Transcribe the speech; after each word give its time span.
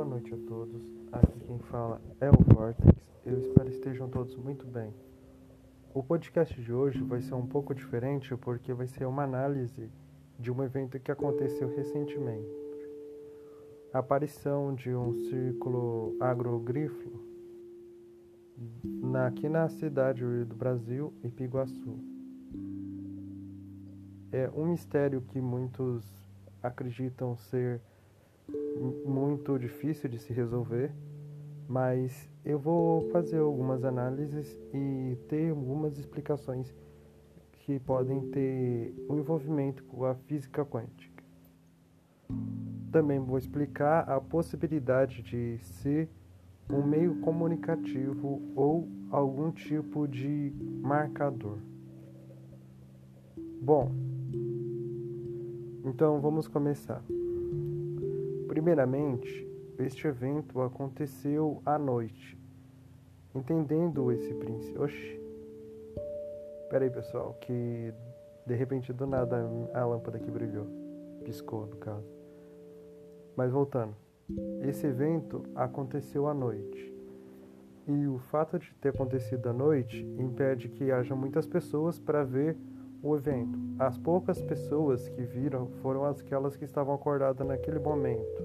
Boa 0.00 0.08
noite 0.08 0.32
a 0.32 0.38
todos. 0.48 0.80
Aqui 1.12 1.40
quem 1.40 1.58
fala 1.58 2.00
é 2.22 2.30
o 2.30 2.54
Vortex. 2.54 2.88
Eu 3.22 3.38
espero 3.38 3.68
que 3.68 3.76
estejam 3.76 4.08
todos 4.08 4.34
muito 4.34 4.66
bem. 4.66 4.94
O 5.92 6.02
podcast 6.02 6.58
de 6.58 6.72
hoje 6.72 7.02
vai 7.02 7.20
ser 7.20 7.34
um 7.34 7.46
pouco 7.46 7.74
diferente 7.74 8.34
porque 8.34 8.72
vai 8.72 8.86
ser 8.86 9.04
uma 9.04 9.24
análise 9.24 9.90
de 10.38 10.50
um 10.50 10.64
evento 10.64 10.98
que 10.98 11.12
aconteceu 11.12 11.68
recentemente. 11.76 12.48
A 13.92 13.98
aparição 13.98 14.74
de 14.74 14.94
um 14.94 15.12
círculo 15.12 16.16
agrogrífalo 16.18 17.22
aqui 19.26 19.50
na 19.50 19.68
cidade 19.68 20.24
do 20.46 20.56
Brasil, 20.56 21.12
Ipiguaçu. 21.22 21.98
É 24.32 24.50
um 24.56 24.64
mistério 24.64 25.20
que 25.20 25.42
muitos 25.42 26.02
acreditam 26.62 27.36
ser 27.36 27.82
muito 29.04 29.58
difícil 29.58 30.08
de 30.08 30.18
se 30.18 30.32
resolver, 30.32 30.92
mas 31.68 32.28
eu 32.44 32.58
vou 32.58 33.08
fazer 33.10 33.38
algumas 33.38 33.84
análises 33.84 34.58
e 34.72 35.16
ter 35.28 35.50
algumas 35.50 35.98
explicações 35.98 36.74
que 37.52 37.78
podem 37.78 38.30
ter 38.30 38.94
um 39.08 39.18
envolvimento 39.18 39.84
com 39.84 40.04
a 40.04 40.14
física 40.14 40.64
quântica. 40.64 41.22
Também 42.90 43.20
vou 43.20 43.38
explicar 43.38 44.08
a 44.08 44.20
possibilidade 44.20 45.22
de 45.22 45.58
ser 45.58 46.08
um 46.68 46.82
meio 46.82 47.20
comunicativo 47.20 48.42
ou 48.56 48.88
algum 49.10 49.50
tipo 49.50 50.08
de 50.08 50.52
marcador. 50.82 51.58
Bom, 53.60 53.92
então 55.84 56.20
vamos 56.20 56.48
começar. 56.48 57.02
Primeiramente, 58.50 59.48
este 59.78 60.08
evento 60.08 60.60
aconteceu 60.60 61.62
à 61.64 61.78
noite. 61.78 62.36
Entendendo 63.32 64.10
esse 64.10 64.34
princípio. 64.34 64.82
Oxi. 64.82 65.20
Pera 66.68 66.84
aí, 66.84 66.90
pessoal, 66.90 67.38
que 67.40 67.94
de 68.44 68.54
repente 68.56 68.92
do 68.92 69.06
nada 69.06 69.48
a 69.72 69.86
lâmpada 69.86 70.16
aqui 70.16 70.28
brilhou. 70.28 70.66
Piscou, 71.22 71.66
no 71.66 71.76
caso. 71.76 72.12
Mas 73.36 73.52
voltando. 73.52 73.94
Esse 74.62 74.88
evento 74.88 75.44
aconteceu 75.54 76.26
à 76.26 76.34
noite. 76.34 76.92
E 77.86 78.08
o 78.08 78.18
fato 78.18 78.58
de 78.58 78.74
ter 78.80 78.88
acontecido 78.88 79.48
à 79.48 79.52
noite 79.52 80.04
impede 80.18 80.68
que 80.68 80.90
haja 80.90 81.14
muitas 81.14 81.46
pessoas 81.46 82.00
para 82.00 82.24
ver 82.24 82.58
o 83.02 83.16
evento. 83.16 83.58
As 83.78 83.96
poucas 83.98 84.40
pessoas 84.42 85.08
que 85.08 85.22
viram 85.22 85.68
foram 85.82 86.04
aquelas 86.04 86.56
que 86.56 86.64
estavam 86.64 86.94
acordadas 86.94 87.46
naquele 87.46 87.78
momento. 87.78 88.42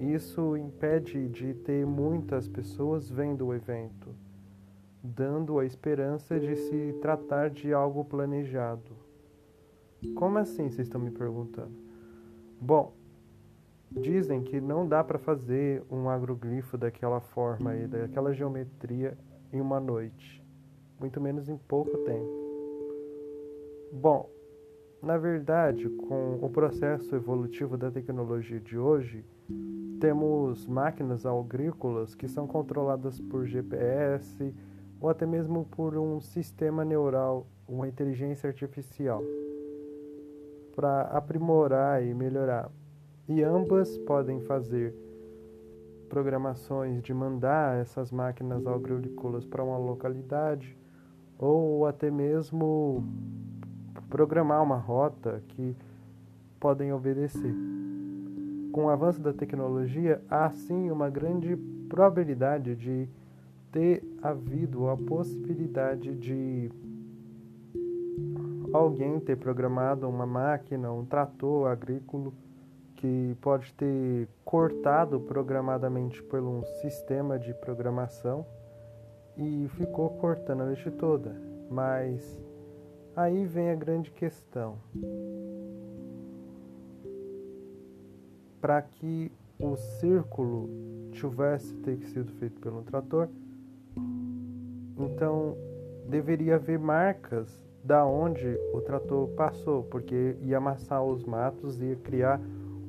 Isso 0.00 0.56
impede 0.56 1.28
de 1.28 1.54
ter 1.54 1.86
muitas 1.86 2.48
pessoas 2.48 3.08
vendo 3.08 3.46
o 3.46 3.54
evento, 3.54 4.14
dando 5.02 5.58
a 5.58 5.64
esperança 5.64 6.38
de 6.38 6.54
se 6.56 6.92
tratar 7.00 7.50
de 7.50 7.72
algo 7.72 8.04
planejado. 8.04 8.92
Como 10.14 10.38
assim, 10.38 10.68
vocês 10.68 10.86
estão 10.86 11.00
me 11.00 11.10
perguntando? 11.10 11.72
Bom, 12.60 12.92
dizem 13.90 14.42
que 14.42 14.60
não 14.60 14.86
dá 14.86 15.02
para 15.02 15.18
fazer 15.18 15.82
um 15.90 16.10
agroglifo 16.10 16.76
daquela 16.76 17.20
forma 17.20 17.74
e 17.74 17.86
daquela 17.86 18.34
geometria 18.34 19.16
em 19.52 19.60
uma 19.60 19.80
noite, 19.80 20.44
muito 21.00 21.20
menos 21.20 21.48
em 21.48 21.56
pouco 21.56 21.96
tempo. 21.98 22.35
Bom, 23.98 24.28
na 25.02 25.16
verdade, 25.16 25.88
com 25.88 26.38
o 26.42 26.50
processo 26.50 27.16
evolutivo 27.16 27.78
da 27.78 27.90
tecnologia 27.90 28.60
de 28.60 28.76
hoje, 28.76 29.24
temos 29.98 30.66
máquinas 30.66 31.24
agrícolas 31.24 32.14
que 32.14 32.28
são 32.28 32.46
controladas 32.46 33.18
por 33.18 33.46
GPS 33.46 34.54
ou 35.00 35.08
até 35.08 35.24
mesmo 35.24 35.64
por 35.64 35.96
um 35.96 36.20
sistema 36.20 36.84
neural, 36.84 37.46
uma 37.66 37.88
inteligência 37.88 38.48
artificial, 38.48 39.22
para 40.74 41.00
aprimorar 41.04 42.04
e 42.04 42.12
melhorar. 42.12 42.70
E 43.26 43.42
ambas 43.42 43.96
podem 43.96 44.40
fazer 44.40 44.94
programações 46.10 47.02
de 47.02 47.14
mandar 47.14 47.80
essas 47.80 48.12
máquinas 48.12 48.66
agrícolas 48.66 49.46
para 49.46 49.64
uma 49.64 49.78
localidade 49.78 50.76
ou 51.38 51.86
até 51.86 52.10
mesmo 52.10 53.02
programar 54.08 54.62
uma 54.62 54.76
rota 54.76 55.42
que 55.48 55.76
podem 56.58 56.92
obedecer. 56.92 57.54
Com 58.72 58.86
o 58.86 58.88
avanço 58.88 59.20
da 59.20 59.32
tecnologia, 59.32 60.22
há 60.28 60.50
sim 60.50 60.90
uma 60.90 61.08
grande 61.08 61.56
probabilidade 61.88 62.74
de 62.76 63.08
ter 63.72 64.02
havido 64.22 64.88
a 64.88 64.96
possibilidade 64.96 66.14
de 66.14 66.70
alguém 68.72 69.18
ter 69.20 69.36
programado 69.36 70.08
uma 70.08 70.26
máquina, 70.26 70.92
um 70.92 71.04
trator 71.04 71.68
agrícola 71.68 72.32
que 72.96 73.36
pode 73.40 73.72
ter 73.74 74.28
cortado 74.44 75.20
programadamente 75.20 76.22
por 76.22 76.40
um 76.40 76.64
sistema 76.80 77.38
de 77.38 77.52
programação 77.54 78.46
e 79.36 79.68
ficou 79.76 80.10
cortando 80.10 80.62
a 80.62 80.66
noite 80.66 80.90
toda. 80.90 81.36
Mas 81.70 82.38
Aí 83.16 83.46
vem 83.46 83.70
a 83.70 83.74
grande 83.74 84.10
questão. 84.10 84.76
Para 88.60 88.82
que 88.82 89.32
o 89.58 89.74
círculo 89.74 90.68
tivesse 91.12 91.74
ter 91.78 91.96
sido 92.08 92.30
feito 92.32 92.60
pelo 92.60 92.82
trator, 92.82 93.30
então 94.98 95.56
deveria 96.06 96.56
haver 96.56 96.78
marcas 96.78 97.48
da 97.82 98.04
onde 98.04 98.58
o 98.74 98.82
trator 98.82 99.28
passou, 99.28 99.84
porque 99.84 100.36
ia 100.42 100.58
amassar 100.58 101.02
os 101.02 101.24
matos 101.24 101.80
e 101.80 101.86
ia 101.86 101.96
criar 101.96 102.38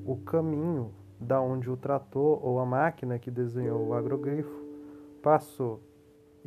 o 0.06 0.18
caminho 0.18 0.92
da 1.22 1.40
onde 1.40 1.70
o 1.70 1.78
trator 1.78 2.46
ou 2.46 2.60
a 2.60 2.66
máquina 2.66 3.18
que 3.18 3.32
desenhou 3.32 3.88
o 3.88 3.94
agrogrifo 3.94 4.62
passou. 5.22 5.80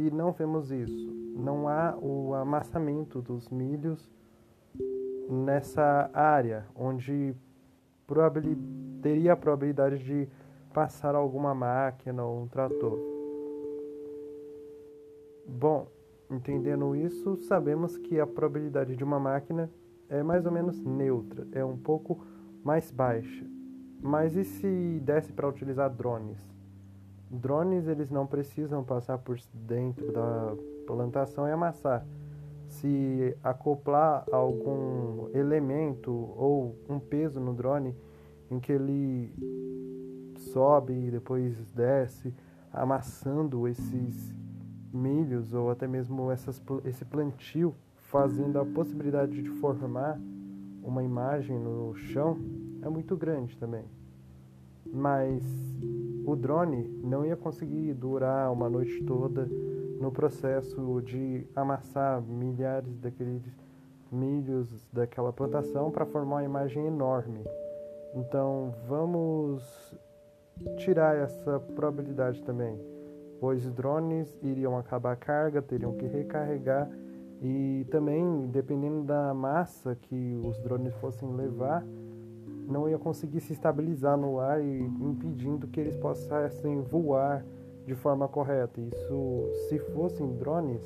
E 0.01 0.11
não 0.11 0.33
vemos 0.33 0.71
isso 0.71 1.21
não 1.41 1.69
há 1.69 1.97
o 1.97 2.35
amassamento 2.35 3.23
dos 3.23 3.49
milhos 3.49 4.11
nessa 5.29 6.11
área 6.13 6.67
onde 6.75 7.35
teria 9.01 9.33
a 9.33 9.37
probabilidade 9.37 10.03
de 10.03 10.29
passar 10.73 11.15
alguma 11.15 11.55
máquina 11.55 12.25
ou 12.25 12.43
um 12.43 12.49
trator. 12.49 12.99
Bom, 15.47 15.87
entendendo 16.31 16.95
isso, 16.95 17.37
sabemos 17.37 17.97
que 17.97 18.19
a 18.19 18.27
probabilidade 18.27 18.97
de 18.97 19.05
uma 19.05 19.19
máquina 19.19 19.71
é 20.09 20.23
mais 20.23 20.45
ou 20.45 20.53
menos 20.53 20.81
neutra, 20.83 21.47
é 21.53 21.65
um 21.65 21.77
pouco 21.77 22.25
mais 22.65 22.91
baixa. 22.91 23.47
Mas 24.03 24.35
e 24.35 24.45
se 24.45 25.01
desse 25.05 25.33
para 25.33 25.49
utilizar 25.49 25.91
drones? 25.91 26.60
Drones 27.31 27.87
eles 27.87 28.11
não 28.11 28.27
precisam 28.27 28.83
passar 28.83 29.19
por 29.19 29.39
dentro 29.55 30.11
da 30.13 30.53
plantação 30.85 31.47
e 31.47 31.53
amassar. 31.53 32.05
Se 32.67 33.37
acoplar 33.43 34.25
algum 34.33 35.29
elemento 35.33 36.11
ou 36.11 36.77
um 36.89 36.99
peso 36.99 37.39
no 37.39 37.55
drone 37.55 37.95
em 38.51 38.59
que 38.59 38.73
ele 38.73 39.33
sobe 40.53 40.93
e 40.93 41.11
depois 41.11 41.55
desce, 41.71 42.35
amassando 42.73 43.69
esses 43.69 44.35
milhos 44.93 45.55
ou 45.55 45.71
até 45.71 45.87
mesmo 45.87 46.33
essas, 46.33 46.61
esse 46.85 47.05
plantio, 47.05 47.75
fazendo 47.97 48.59
a 48.59 48.65
possibilidade 48.65 49.41
de 49.41 49.49
formar 49.49 50.19
uma 50.83 51.03
imagem 51.05 51.59
no 51.61 51.95
chão, 51.95 52.37
é 52.83 52.89
muito 52.89 53.17
grande 53.17 53.57
também. 53.57 53.85
Mas 54.87 55.43
o 56.25 56.37
drone 56.37 56.89
não 57.03 57.25
ia 57.25 57.37
conseguir 57.37 57.95
durar 57.95 58.53
uma 58.53 58.69
noite 58.69 59.03
toda 59.05 59.49
no 60.01 60.11
processo 60.11 61.03
de 61.03 61.47
amassar 61.55 62.23
milhares 62.23 62.97
daqueles 62.99 63.43
milhos 64.11 64.89
daquela 64.93 65.33
plantação 65.33 65.91
para 65.91 66.07
formar 66.07 66.37
uma 66.37 66.45
imagem 66.45 66.87
enorme. 66.87 67.45
Então 68.15 68.75
vamos 68.89 69.63
tirar 70.79 71.17
essa 71.17 71.61
probabilidade 71.61 72.43
também, 72.43 72.79
pois 73.39 73.71
drones 73.71 74.37
iriam 74.43 74.77
acabar 74.77 75.13
a 75.13 75.17
carga, 75.17 75.63
teriam 75.63 75.93
que 75.95 76.07
recarregar 76.07 76.91
e 77.41 77.87
também 77.91 78.49
dependendo 78.49 79.03
da 79.03 79.33
massa 79.33 79.95
que 79.95 80.41
os 80.45 80.59
drones 80.59 80.95
fossem 80.97 81.33
levar, 81.35 81.85
não 82.71 82.89
ia 82.89 82.99
conseguir 82.99 83.41
se 83.41 83.53
estabilizar 83.53 84.17
no 84.17 84.39
ar 84.39 84.63
e 84.63 84.81
impedindo 84.81 85.67
que 85.67 85.81
eles 85.81 85.97
possam 85.97 86.83
voar 86.83 87.45
de 87.87 87.95
forma 87.95 88.29
correta. 88.29 88.81
Isso, 88.81 89.51
se 89.69 89.79
fossem 89.93 90.37
drones, 90.37 90.81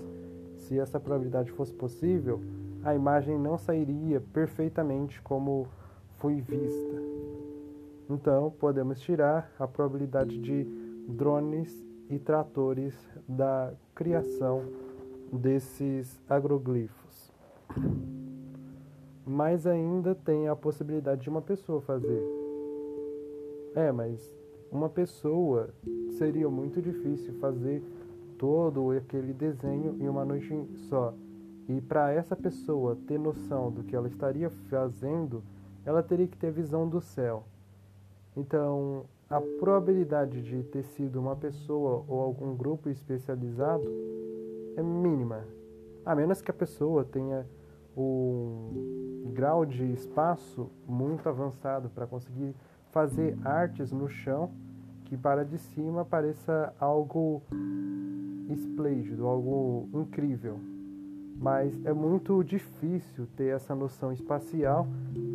se 0.56 0.78
essa 0.78 0.98
probabilidade 0.98 1.52
fosse 1.52 1.74
possível, 1.74 2.40
a 2.82 2.94
imagem 2.94 3.38
não 3.38 3.58
sairia 3.58 4.20
perfeitamente 4.32 5.20
como 5.22 5.66
foi 6.16 6.40
vista. 6.40 7.02
Então, 8.08 8.52
podemos 8.58 9.00
tirar 9.00 9.50
a 9.58 9.66
probabilidade 9.66 10.38
de 10.38 10.64
drones 11.08 11.84
e 12.08 12.18
tratores 12.18 12.94
da 13.28 13.72
criação 13.94 14.64
desses 15.32 16.20
agroglifos. 16.28 17.32
Mas 19.26 19.66
ainda 19.66 20.14
tem 20.14 20.48
a 20.48 20.56
possibilidade 20.56 21.22
de 21.22 21.30
uma 21.30 21.40
pessoa 21.40 21.80
fazer. 21.80 22.22
É, 23.74 23.90
mas 23.90 24.36
uma 24.70 24.88
pessoa 24.88 25.70
seria 26.18 26.48
muito 26.48 26.82
difícil 26.82 27.32
fazer 27.34 27.82
todo 28.38 28.90
aquele 28.90 29.32
desenho 29.32 29.96
em 30.00 30.08
uma 30.08 30.24
noite 30.24 30.68
só. 30.88 31.14
E 31.68 31.80
para 31.80 32.12
essa 32.12 32.36
pessoa 32.36 32.98
ter 33.06 33.18
noção 33.18 33.70
do 33.70 33.82
que 33.82 33.96
ela 33.96 34.08
estaria 34.08 34.50
fazendo, 34.68 35.42
ela 35.84 36.02
teria 36.02 36.26
que 36.26 36.36
ter 36.36 36.50
visão 36.50 36.88
do 36.88 37.00
céu. 37.00 37.44
Então, 38.36 39.04
a 39.30 39.40
probabilidade 39.40 40.42
de 40.42 40.62
ter 40.64 40.82
sido 40.82 41.18
uma 41.18 41.34
pessoa 41.34 42.04
ou 42.06 42.20
algum 42.20 42.54
grupo 42.54 42.88
especializado 42.90 43.88
é 44.76 44.82
mínima, 44.82 45.46
a 46.04 46.14
menos 46.14 46.42
que 46.42 46.50
a 46.50 46.54
pessoa 46.54 47.04
tenha 47.04 47.46
um 47.96 49.03
grau 49.24 49.64
de 49.64 49.92
espaço 49.92 50.70
muito 50.86 51.28
avançado 51.28 51.88
para 51.88 52.06
conseguir 52.06 52.54
fazer 52.92 53.36
artes 53.44 53.90
no 53.90 54.08
chão 54.08 54.50
que 55.04 55.16
para 55.16 55.44
de 55.44 55.58
cima 55.58 56.04
pareça 56.04 56.72
algo 56.78 57.42
esplêndido, 58.48 59.26
algo 59.26 59.88
incrível. 59.92 60.58
Mas 61.36 61.74
é 61.84 61.92
muito 61.92 62.42
difícil 62.44 63.26
ter 63.36 63.54
essa 63.54 63.74
noção 63.74 64.12
espacial 64.12 64.86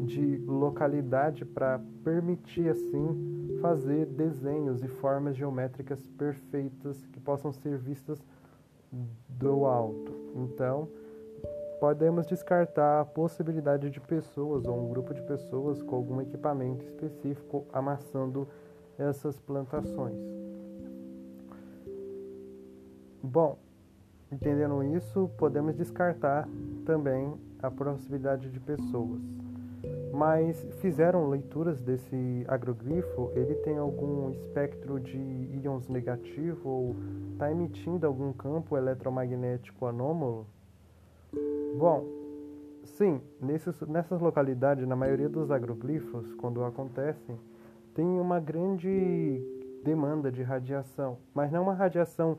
de 0.06 0.38
localidade 0.46 1.44
para 1.44 1.80
permitir 2.04 2.70
assim 2.70 3.58
fazer 3.62 4.06
desenhos 4.06 4.82
e 4.82 4.88
formas 4.88 5.36
geométricas 5.36 6.06
perfeitas 6.18 7.06
que 7.08 7.20
possam 7.20 7.52
ser 7.52 7.78
vistas 7.78 8.24
do 9.28 9.66
alto. 9.66 10.14
Então, 10.36 10.88
podemos 11.80 12.28
descartar 12.28 13.02
a 13.02 13.06
possibilidade 13.06 13.90
de 13.90 14.02
pessoas 14.02 14.66
ou 14.66 14.78
um 14.78 14.90
grupo 14.90 15.14
de 15.14 15.22
pessoas 15.22 15.82
com 15.82 15.96
algum 15.96 16.22
equipamento 16.22 16.84
específico 16.86 17.66
amassando 17.72 18.48
essas 18.98 19.40
plantações. 19.40 20.20
Bom, 23.24 23.58
entendendo 24.32 24.84
isso, 24.84 25.30
podemos 25.38 25.76
descartar 25.76 26.48
também 26.86 27.34
a 27.62 27.72
possibilidade 27.72 28.50
de 28.50 28.60
pessoas. 28.60 29.22
Mas 30.12 30.62
fizeram 30.82 31.30
leituras 31.30 31.82
desse 31.82 32.44
agrogrifo, 32.48 33.32
ele 33.36 33.56
tem 33.56 33.78
algum 33.78 34.30
espectro 34.32 35.00
de 35.00 35.18
íons 35.18 35.88
negativo 35.88 36.68
ou 36.68 36.96
está 37.34 37.50
emitindo 37.52 38.06
algum 38.06 38.34
campo 38.34 38.76
eletromagnético 38.76 39.86
anômalo? 39.86 40.46
Bom, 41.78 42.06
sim, 42.84 43.22
nesses, 43.42 43.80
nessas 43.82 44.20
localidades, 44.20 44.88
na 44.88 44.96
maioria 44.96 45.30
dos 45.30 45.52
agroglifos, 45.52 46.34
quando 46.36 46.64
acontecem, 46.64 47.38
tem 47.94 48.06
uma 48.20 48.40
grande 48.40 49.42
demanda 49.84 50.32
de 50.32 50.44
radiação, 50.44 51.18
mas 51.34 51.52
não 51.52 51.64
uma 51.64 51.74
radiação 51.74 52.38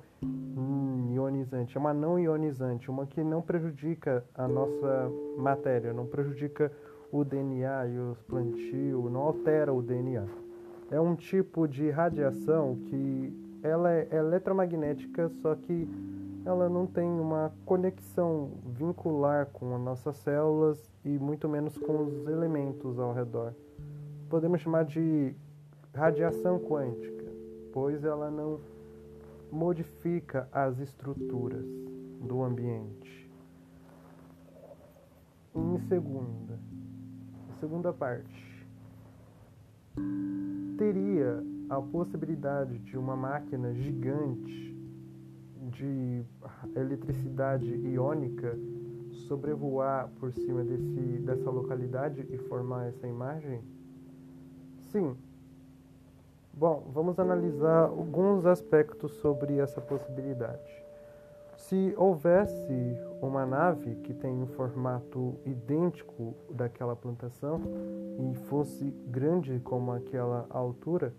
ionizante, 1.13 1.77
é 1.77 1.81
uma 1.81 1.95
não 1.95 2.19
ionizante, 2.19 2.91
uma 2.91 3.07
que 3.07 3.23
não 3.23 3.41
prejudica 3.41 4.25
a 4.35 4.47
nossa 4.47 5.11
matéria, 5.39 5.93
não 5.93 6.07
prejudica 6.07 6.71
o 7.11 7.25
DNA 7.25 7.87
e 7.87 7.99
os 7.99 8.23
plantios, 8.23 9.11
não 9.11 9.23
altera 9.23 9.73
o 9.73 9.83
DNA. 9.83 10.27
É 10.91 11.01
um 11.01 11.15
tipo 11.15 11.67
de 11.67 11.91
radiação 11.91 12.77
que 12.87 13.33
ela 13.63 13.93
é 13.93 14.09
eletromagnética, 14.13 15.29
só 15.41 15.55
que 15.55 15.89
ela 16.45 16.69
não 16.69 16.87
tem 16.87 17.09
uma 17.09 17.53
conexão 17.65 18.53
vincular 18.65 19.47
com 19.47 19.75
as 19.75 19.81
nossas 19.81 20.17
células 20.17 20.91
e 21.05 21.19
muito 21.19 21.49
menos 21.49 21.77
com 21.77 22.05
os 22.05 22.27
elementos 22.27 22.99
ao 22.99 23.13
redor. 23.13 23.55
Podemos 24.29 24.61
chamar 24.61 24.85
de 24.85 25.35
radiação 25.95 26.59
quântica, 26.59 27.25
pois 27.73 28.05
ela 28.05 28.31
não 28.31 28.61
modifica 29.51 30.49
as 30.53 30.79
estruturas 30.79 31.67
do 32.21 32.43
ambiente. 32.43 33.31
Em 35.55 35.79
segunda, 35.89 36.59
segunda 37.59 37.93
parte, 37.93 38.67
teria 40.79 41.43
a 41.69 41.81
possibilidade 41.81 42.79
de 42.79 42.97
uma 42.97 43.17
máquina 43.17 43.75
gigante 43.75 44.70
de 45.69 46.25
eletricidade 46.75 47.71
iônica 47.87 48.59
sobrevoar 49.29 50.09
por 50.19 50.33
cima 50.33 50.65
desse, 50.65 51.19
dessa 51.21 51.51
localidade 51.51 52.27
e 52.31 52.39
formar 52.39 52.87
essa 52.87 53.07
imagem? 53.07 53.61
Sim, 54.91 55.17
Bom, 56.53 56.91
vamos 56.93 57.19
analisar 57.19 57.85
alguns 57.85 58.45
aspectos 58.45 59.12
sobre 59.12 59.57
essa 59.57 59.81
possibilidade. 59.81 60.71
Se 61.57 61.95
houvesse 61.97 62.99
uma 63.23 63.47
nave 63.47 63.95
que 64.03 64.12
tem 64.12 64.43
um 64.43 64.47
formato 64.47 65.37
idêntico 65.47 66.35
daquela 66.51 66.95
plantação 66.95 67.62
e 68.19 68.35
fosse 68.47 68.91
grande 69.07 69.61
como 69.61 69.93
aquela 69.93 70.45
altura, 70.51 71.15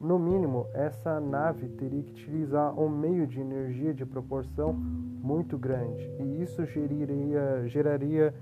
no 0.00 0.18
mínimo 0.18 0.66
essa 0.72 1.20
nave 1.20 1.68
teria 1.70 2.02
que 2.02 2.12
utilizar 2.12 2.78
um 2.78 2.88
meio 2.88 3.26
de 3.26 3.40
energia 3.40 3.92
de 3.92 4.06
proporção 4.06 4.72
muito 4.72 5.58
grande 5.58 6.08
e 6.20 6.42
isso 6.42 6.64
geraria, 6.66 7.66
geraria 7.66 8.34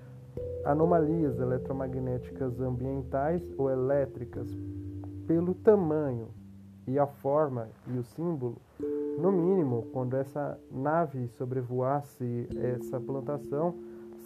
anomalias 0.65 1.39
eletromagnéticas 1.39 2.61
ambientais 2.61 3.43
ou 3.57 3.71
elétricas 3.71 4.49
pelo 5.27 5.55
tamanho 5.55 6.29
e 6.87 6.99
a 6.99 7.07
forma 7.07 7.69
e 7.89 7.99
o 7.99 8.05
símbolo, 8.05 8.57
no 9.19 9.33
mínimo, 9.33 9.87
quando 9.93 10.15
essa 10.15 10.59
nave 10.71 11.27
sobrevoasse 11.29 12.49
essa 12.57 13.01
plantação, 13.01 13.75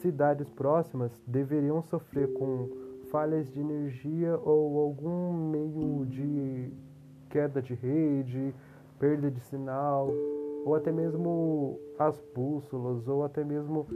cidades 0.03 0.51
próximas 0.51 1.13
deveriam 1.27 1.81
sofrer 1.83 2.33
com 2.35 2.69
falhas 3.11 3.49
de 3.51 3.61
energia 3.61 4.37
ou 4.39 4.81
algum 4.81 5.33
meio 5.33 6.05
de 6.07 6.73
queda 7.31 7.63
de 7.63 7.75
rede, 7.75 8.55
perda 8.99 9.31
de 9.31 9.41
sinal, 9.41 10.11
ou 10.67 10.75
até 10.75 10.93
mesmo 10.93 11.79
as 11.99 12.21
bússolas, 12.35 13.09
ou 13.09 13.25
até 13.25 13.43
mesmo 13.43 13.87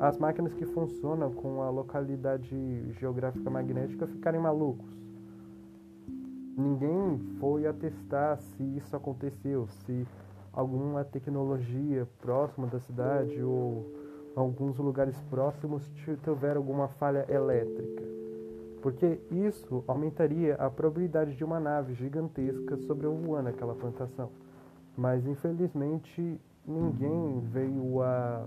as 0.00 0.16
máquinas 0.16 0.54
que 0.54 0.64
funcionam 0.64 1.32
com 1.32 1.62
a 1.62 1.68
localidade 1.68 2.90
geográfica 2.92 3.50
magnética 3.50 4.06
ficarem 4.06 4.40
malucos 4.40 5.04
ninguém 6.56 7.18
foi 7.40 7.66
atestar 7.66 8.38
se 8.38 8.62
isso 8.76 8.94
aconteceu, 8.96 9.66
se 9.66 10.06
alguma 10.52 11.04
tecnologia 11.04 12.08
próxima 12.20 12.66
da 12.66 12.78
cidade 12.78 13.42
ou 13.42 13.84
alguns 14.36 14.78
lugares 14.78 15.20
próximos 15.30 15.88
tiver 16.22 16.56
alguma 16.56 16.88
falha 16.88 17.26
elétrica. 17.28 18.13
Porque 18.84 19.18
isso 19.30 19.82
aumentaria 19.88 20.56
a 20.56 20.68
probabilidade 20.68 21.34
de 21.34 21.42
uma 21.42 21.58
nave 21.58 21.94
gigantesca 21.94 22.76
sobrevoando 22.86 23.48
aquela 23.48 23.74
plantação. 23.74 24.28
Mas 24.94 25.26
infelizmente 25.26 26.38
ninguém 26.66 27.40
veio 27.50 28.02
a 28.02 28.46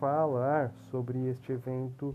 falar 0.00 0.72
sobre 0.90 1.28
este 1.28 1.52
evento 1.52 2.12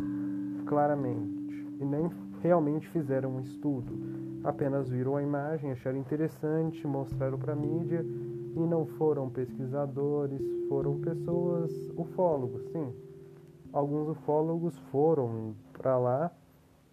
claramente 0.66 1.66
e 1.80 1.86
nem 1.86 2.12
realmente 2.42 2.90
fizeram 2.90 3.38
um 3.38 3.40
estudo 3.40 4.34
apenas 4.44 4.90
viram 4.90 5.16
a 5.16 5.24
imagem, 5.24 5.72
acharam 5.72 5.98
interessante, 5.98 6.86
mostraram 6.86 7.38
para 7.38 7.54
a 7.54 7.56
mídia 7.56 8.06
e 8.56 8.60
não 8.60 8.86
foram 8.86 9.30
pesquisadores, 9.30 10.42
foram 10.68 11.00
pessoas 11.00 11.72
ufólogos, 11.96 12.62
sim. 12.72 12.94
Alguns 13.72 14.10
ufólogos 14.10 14.78
foram 14.92 15.56
para 15.72 15.98
lá, 15.98 16.32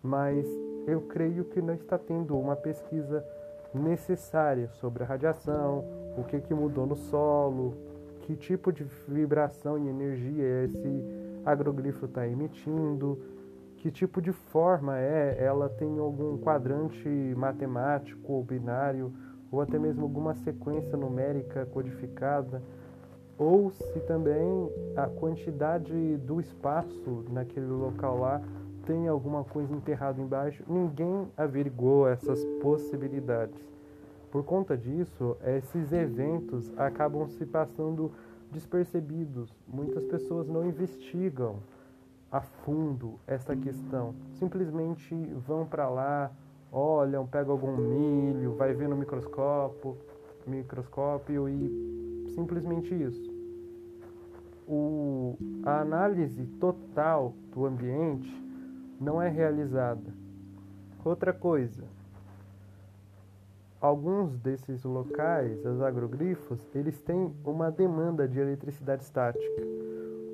mas 0.03 0.47
eu 0.87 1.01
creio 1.03 1.45
que 1.45 1.61
não 1.61 1.75
está 1.75 1.99
tendo 1.99 2.39
uma 2.39 2.57
pesquisa 2.57 3.25
necessária 3.73 4.69
sobre 4.69 5.05
a 5.05 5.07
radiação, 5.07 5.85
o 6.17 6.25
que, 6.25 6.41
que 6.41 6.55
mudou 6.55 6.87
no 6.87 6.97
solo, 6.97 7.75
que 8.23 8.35
tipo 8.37 8.73
de 8.73 8.85
vibração 9.07 9.79
e 9.79 9.89
energia 9.89 10.65
esse 10.65 11.05
agroglifo 11.45 12.07
está 12.07 12.27
emitindo 12.27 13.19
que 13.81 13.91
tipo 13.91 14.21
de 14.21 14.31
forma 14.31 14.99
é, 14.99 15.43
ela 15.43 15.69
tem 15.69 15.99
algum 15.99 16.37
quadrante 16.37 17.09
matemático 17.35 18.31
ou 18.31 18.45
binário, 18.45 19.11
ou 19.51 19.61
até 19.61 19.79
mesmo 19.79 20.03
alguma 20.03 20.35
sequência 20.35 20.97
numérica 20.99 21.65
codificada, 21.65 22.63
ou 23.39 23.71
se 23.71 24.01
também 24.01 24.71
a 24.95 25.07
quantidade 25.07 26.19
do 26.19 26.41
espaço 26.41 27.25
naquele 27.31 27.67
local 27.67 28.19
lá 28.19 28.43
tem 28.91 29.07
alguma 29.07 29.45
coisa 29.45 29.73
enterrada 29.73 30.21
embaixo. 30.21 30.65
Ninguém 30.67 31.29
averigou 31.37 32.09
essas 32.09 32.45
possibilidades. 32.61 33.57
Por 34.33 34.45
conta 34.45 34.77
disso, 34.77 35.37
esses 35.45 35.93
eventos 35.93 36.77
acabam 36.77 37.29
se 37.29 37.47
passando 37.47 38.11
despercebidos. 38.51 39.55
Muitas 39.69 40.05
pessoas 40.07 40.49
não 40.49 40.67
investigam 40.67 41.61
a 42.33 42.41
fundo 42.41 43.15
essa 43.29 43.55
questão. 43.55 44.13
Simplesmente 44.33 45.15
vão 45.47 45.65
para 45.65 45.89
lá, 45.89 46.33
olham, 46.73 47.25
pegam 47.29 47.53
algum 47.53 47.77
milho, 47.77 48.57
vai 48.57 48.73
ver 48.75 48.89
no 48.89 48.97
microscópio, 48.97 49.97
microscópio 50.49 51.49
e 51.49 52.27
simplesmente 52.35 52.93
isso. 52.93 53.31
O, 54.67 55.37
a 55.65 55.81
análise 55.81 56.45
total 56.59 57.35
do 57.53 57.67
ambiente 57.67 58.50
não 59.01 59.21
é 59.21 59.29
realizada. 59.29 60.13
Outra 61.03 61.33
coisa, 61.33 61.85
alguns 63.81 64.37
desses 64.39 64.85
locais, 64.85 65.65
os 65.65 65.81
agrogrifos, 65.81 66.61
eles 66.75 67.01
têm 67.01 67.35
uma 67.43 67.71
demanda 67.71 68.29
de 68.29 68.39
eletricidade 68.39 69.03
estática. 69.03 69.63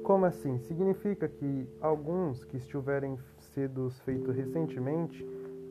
Como 0.02 0.24
assim? 0.24 0.58
Significa 0.58 1.28
que 1.28 1.68
alguns 1.80 2.44
que 2.44 2.56
estiverem 2.56 3.16
sido 3.38 3.90
feitos 4.04 4.34
recentemente 4.34 5.24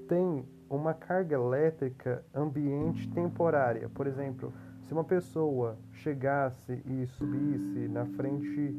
têm 0.08 0.46
uma 0.70 0.94
carga 0.94 1.36
elétrica 1.36 2.24
ambiente 2.34 3.10
temporária. 3.12 3.90
Por 3.90 4.08
exemplo, 4.08 4.54
se 4.84 4.94
uma 4.94 5.04
pessoa 5.04 5.78
chegasse 5.92 6.82
e 6.86 7.06
subisse 7.08 7.88
na 7.88 8.06
frente 8.06 8.72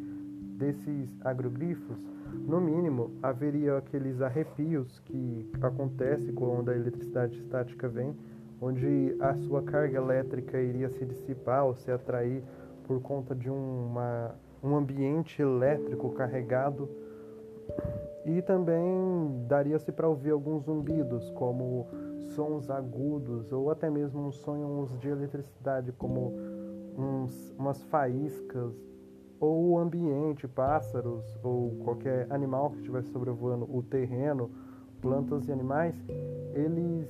desses 0.58 1.14
agrogrifos, 1.22 2.15
no 2.32 2.60
mínimo 2.60 3.12
haveria 3.22 3.78
aqueles 3.78 4.20
arrepios 4.20 5.00
que 5.00 5.50
acontece 5.60 6.32
quando 6.32 6.70
a 6.70 6.74
eletricidade 6.74 7.38
estática 7.38 7.88
vem, 7.88 8.16
onde 8.60 9.16
a 9.20 9.34
sua 9.34 9.62
carga 9.62 9.98
elétrica 9.98 10.60
iria 10.60 10.88
se 10.88 11.04
dissipar 11.04 11.64
ou 11.64 11.74
se 11.74 11.90
atrair 11.90 12.42
por 12.86 13.00
conta 13.00 13.34
de 13.34 13.50
uma, 13.50 14.34
um 14.62 14.76
ambiente 14.76 15.42
elétrico 15.42 16.10
carregado. 16.10 16.88
E 18.24 18.40
também 18.42 19.44
daria-se 19.48 19.90
para 19.92 20.08
ouvir 20.08 20.30
alguns 20.30 20.64
zumbidos, 20.64 21.30
como 21.30 21.86
sons 22.34 22.70
agudos 22.70 23.52
ou 23.52 23.70
até 23.70 23.90
mesmo 23.90 24.20
uns 24.26 24.36
sons 24.36 24.98
de 24.98 25.08
eletricidade, 25.08 25.92
como 25.92 26.32
uns, 26.96 27.54
umas 27.58 27.82
faíscas 27.84 28.74
ou 29.40 29.70
o 29.70 29.78
ambiente, 29.78 30.48
pássaros 30.48 31.24
ou 31.42 31.70
qualquer 31.84 32.26
animal 32.30 32.70
que 32.70 32.78
estivesse 32.78 33.10
sobrevoando 33.10 33.64
o 33.64 33.82
terreno, 33.82 34.50
plantas 35.00 35.48
e 35.48 35.52
animais, 35.52 35.94
eles 36.54 37.08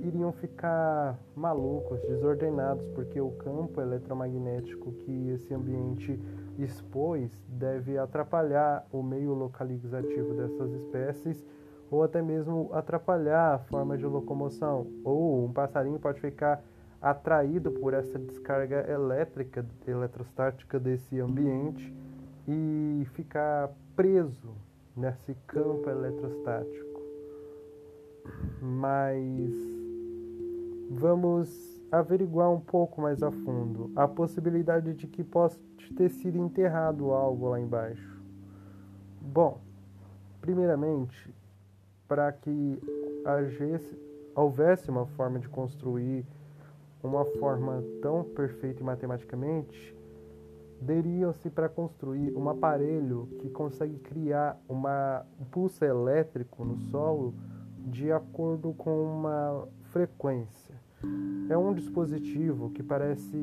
iriam 0.00 0.32
ficar 0.32 1.18
malucos, 1.34 2.00
desordenados, 2.02 2.86
porque 2.94 3.20
o 3.20 3.30
campo 3.32 3.80
eletromagnético 3.80 4.92
que 4.92 5.30
esse 5.30 5.52
ambiente 5.52 6.18
expôs 6.58 7.30
deve 7.48 7.98
atrapalhar 7.98 8.86
o 8.92 9.02
meio 9.02 9.32
localizativo 9.34 10.34
dessas 10.34 10.72
espécies 10.72 11.44
ou 11.90 12.02
até 12.02 12.20
mesmo 12.20 12.68
atrapalhar 12.72 13.54
a 13.54 13.58
forma 13.58 13.96
de 13.96 14.04
locomoção. 14.04 14.86
Ou 15.04 15.44
um 15.44 15.52
passarinho 15.52 15.98
pode 15.98 16.20
ficar 16.20 16.62
atraído 17.00 17.70
por 17.70 17.94
essa 17.94 18.18
descarga 18.18 18.90
elétrica, 18.90 19.64
eletrostática 19.86 20.78
desse 20.78 21.20
ambiente 21.20 21.94
e 22.46 23.06
ficar 23.12 23.70
preso 23.94 24.54
nesse 24.96 25.34
campo 25.46 25.88
eletrostático. 25.88 27.02
Mas 28.60 29.52
vamos 30.90 31.78
averiguar 31.90 32.50
um 32.50 32.60
pouco 32.60 33.00
mais 33.00 33.22
a 33.22 33.30
fundo 33.30 33.90
a 33.96 34.06
possibilidade 34.06 34.92
de 34.94 35.06
que 35.06 35.24
possa 35.24 35.58
ter 35.96 36.10
sido 36.10 36.36
enterrado 36.36 37.12
algo 37.12 37.48
lá 37.48 37.60
embaixo. 37.60 38.18
Bom, 39.20 39.60
primeiramente, 40.40 41.34
para 42.06 42.32
que 42.32 42.80
houvesse 44.34 44.90
uma 44.90 45.06
forma 45.06 45.38
de 45.38 45.48
construir 45.48 46.24
uma 47.02 47.24
forma 47.24 47.82
tão 48.02 48.24
perfeita 48.24 48.82
matematicamente, 48.82 49.96
deriam-se 50.80 51.50
para 51.50 51.68
construir 51.68 52.34
um 52.36 52.48
aparelho 52.48 53.28
que 53.40 53.48
consegue 53.50 53.98
criar 53.98 54.60
uma, 54.68 55.24
um 55.40 55.44
pulso 55.44 55.84
elétrico 55.84 56.64
no 56.64 56.76
solo 56.76 57.34
de 57.78 58.12
acordo 58.12 58.72
com 58.74 59.02
uma 59.02 59.66
frequência. 59.90 60.74
É 61.48 61.56
um 61.56 61.72
dispositivo 61.72 62.70
que 62.70 62.82
parece 62.82 63.36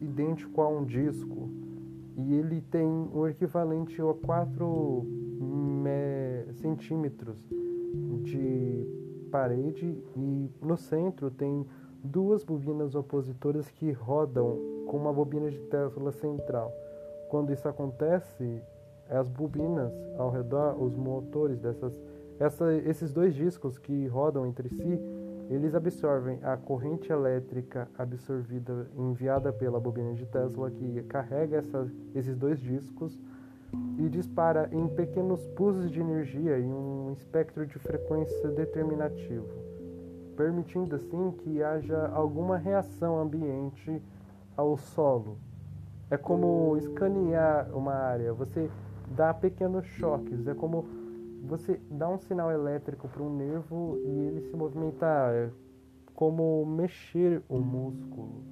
idêntico 0.00 0.60
a 0.60 0.68
um 0.68 0.84
disco 0.84 1.48
e 2.16 2.34
ele 2.34 2.60
tem 2.60 3.08
o 3.12 3.26
equivalente 3.26 4.00
a 4.00 4.14
4 4.14 5.06
centímetros 6.56 7.38
de 8.22 8.86
parede 9.30 10.02
e 10.16 10.50
no 10.60 10.76
centro 10.76 11.30
tem 11.30 11.66
duas 12.06 12.44
bobinas 12.44 12.94
opositoras 12.94 13.68
que 13.70 13.92
rodam 13.92 14.58
com 14.86 14.96
uma 14.96 15.12
bobina 15.12 15.50
de 15.50 15.58
Tesla 15.62 16.12
central. 16.12 16.72
Quando 17.28 17.52
isso 17.52 17.68
acontece, 17.68 18.62
as 19.10 19.28
bobinas 19.28 19.92
ao 20.18 20.30
redor, 20.30 20.80
os 20.82 20.96
motores 20.96 21.60
dessas, 21.60 22.00
essa, 22.38 22.72
esses 22.74 23.12
dois 23.12 23.34
discos 23.34 23.78
que 23.78 24.06
rodam 24.06 24.46
entre 24.46 24.68
si, 24.68 25.00
eles 25.48 25.74
absorvem 25.74 26.38
a 26.42 26.56
corrente 26.56 27.12
elétrica 27.12 27.88
absorvida, 27.96 28.88
enviada 28.96 29.52
pela 29.52 29.78
bobina 29.78 30.12
de 30.14 30.26
Tesla, 30.26 30.70
que 30.70 31.02
carrega 31.04 31.58
essa, 31.58 31.88
esses 32.14 32.36
dois 32.36 32.58
discos 32.58 33.16
e 33.98 34.08
dispara 34.08 34.68
em 34.72 34.88
pequenos 34.88 35.46
pulsos 35.48 35.90
de 35.90 36.00
energia 36.00 36.58
em 36.58 36.72
um 36.72 37.12
espectro 37.12 37.66
de 37.66 37.78
frequência 37.78 38.48
determinativo, 38.50 39.48
permitindo 40.36 40.94
assim 40.94 41.32
que 41.38 41.62
haja 41.62 42.08
alguma 42.08 42.56
reação 42.56 43.18
ambiente 43.18 44.02
ao 44.56 44.76
solo. 44.76 45.38
É 46.10 46.16
como 46.16 46.76
escanear 46.76 47.68
uma 47.74 47.92
área, 47.92 48.32
você 48.32 48.70
dá 49.08 49.34
pequenos 49.34 49.84
choques, 49.86 50.46
é 50.46 50.54
como 50.54 50.84
você 51.44 51.80
dá 51.90 52.08
um 52.08 52.18
sinal 52.18 52.50
elétrico 52.50 53.08
para 53.08 53.22
um 53.22 53.34
nervo 53.34 53.98
e 54.04 54.08
ele 54.08 54.40
se 54.42 54.56
movimentar, 54.56 55.32
é 55.32 55.50
como 56.14 56.64
mexer 56.66 57.42
o 57.48 57.58
músculo. 57.58 58.42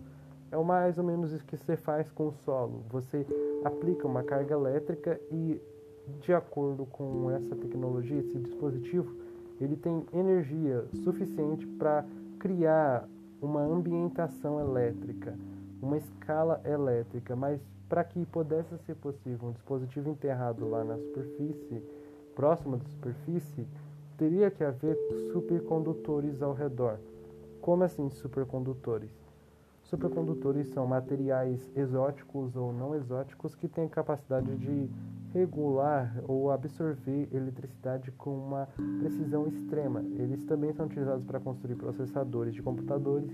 É 0.50 0.56
mais 0.56 0.98
ou 0.98 1.04
menos 1.04 1.32
isso 1.32 1.44
que 1.44 1.56
você 1.56 1.76
faz 1.76 2.10
com 2.12 2.28
o 2.28 2.32
solo. 2.32 2.84
Você 2.90 3.26
aplica 3.64 4.06
uma 4.06 4.22
carga 4.22 4.54
elétrica 4.54 5.20
e, 5.32 5.60
de 6.20 6.32
acordo 6.32 6.86
com 6.86 7.30
essa 7.30 7.56
tecnologia, 7.56 8.18
esse 8.18 8.38
dispositivo, 8.38 9.16
ele 9.60 9.76
tem 9.76 10.04
energia 10.12 10.84
suficiente 11.02 11.66
para 11.66 12.04
criar 12.38 13.08
uma 13.40 13.60
ambientação 13.60 14.58
elétrica, 14.58 15.36
uma 15.80 15.96
escala 15.96 16.60
elétrica, 16.64 17.36
mas 17.36 17.60
para 17.88 18.02
que 18.02 18.24
pudesse 18.26 18.76
ser 18.78 18.94
possível 18.96 19.48
um 19.48 19.52
dispositivo 19.52 20.10
enterrado 20.10 20.68
lá 20.68 20.82
na 20.82 20.96
superfície, 20.96 21.82
próximo 22.34 22.76
da 22.76 22.84
superfície, 22.86 23.66
teria 24.16 24.50
que 24.50 24.64
haver 24.64 24.96
supercondutores 25.32 26.42
ao 26.42 26.52
redor. 26.54 26.98
Como 27.60 27.84
assim 27.84 28.10
supercondutores? 28.10 29.10
Supercondutores 29.84 30.68
são 30.68 30.86
materiais 30.86 31.60
exóticos 31.76 32.56
ou 32.56 32.72
não 32.72 32.94
exóticos 32.94 33.54
que 33.54 33.68
têm 33.68 33.88
capacidade 33.88 34.56
de 34.56 34.90
regular 35.34 36.22
ou 36.28 36.52
absorver 36.52 37.28
eletricidade 37.32 38.12
com 38.12 38.30
uma 38.30 38.68
precisão 39.00 39.48
extrema. 39.48 40.00
Eles 40.16 40.44
também 40.46 40.72
são 40.72 40.86
utilizados 40.86 41.24
para 41.24 41.40
construir 41.40 41.74
processadores 41.74 42.54
de 42.54 42.62
computadores 42.62 43.28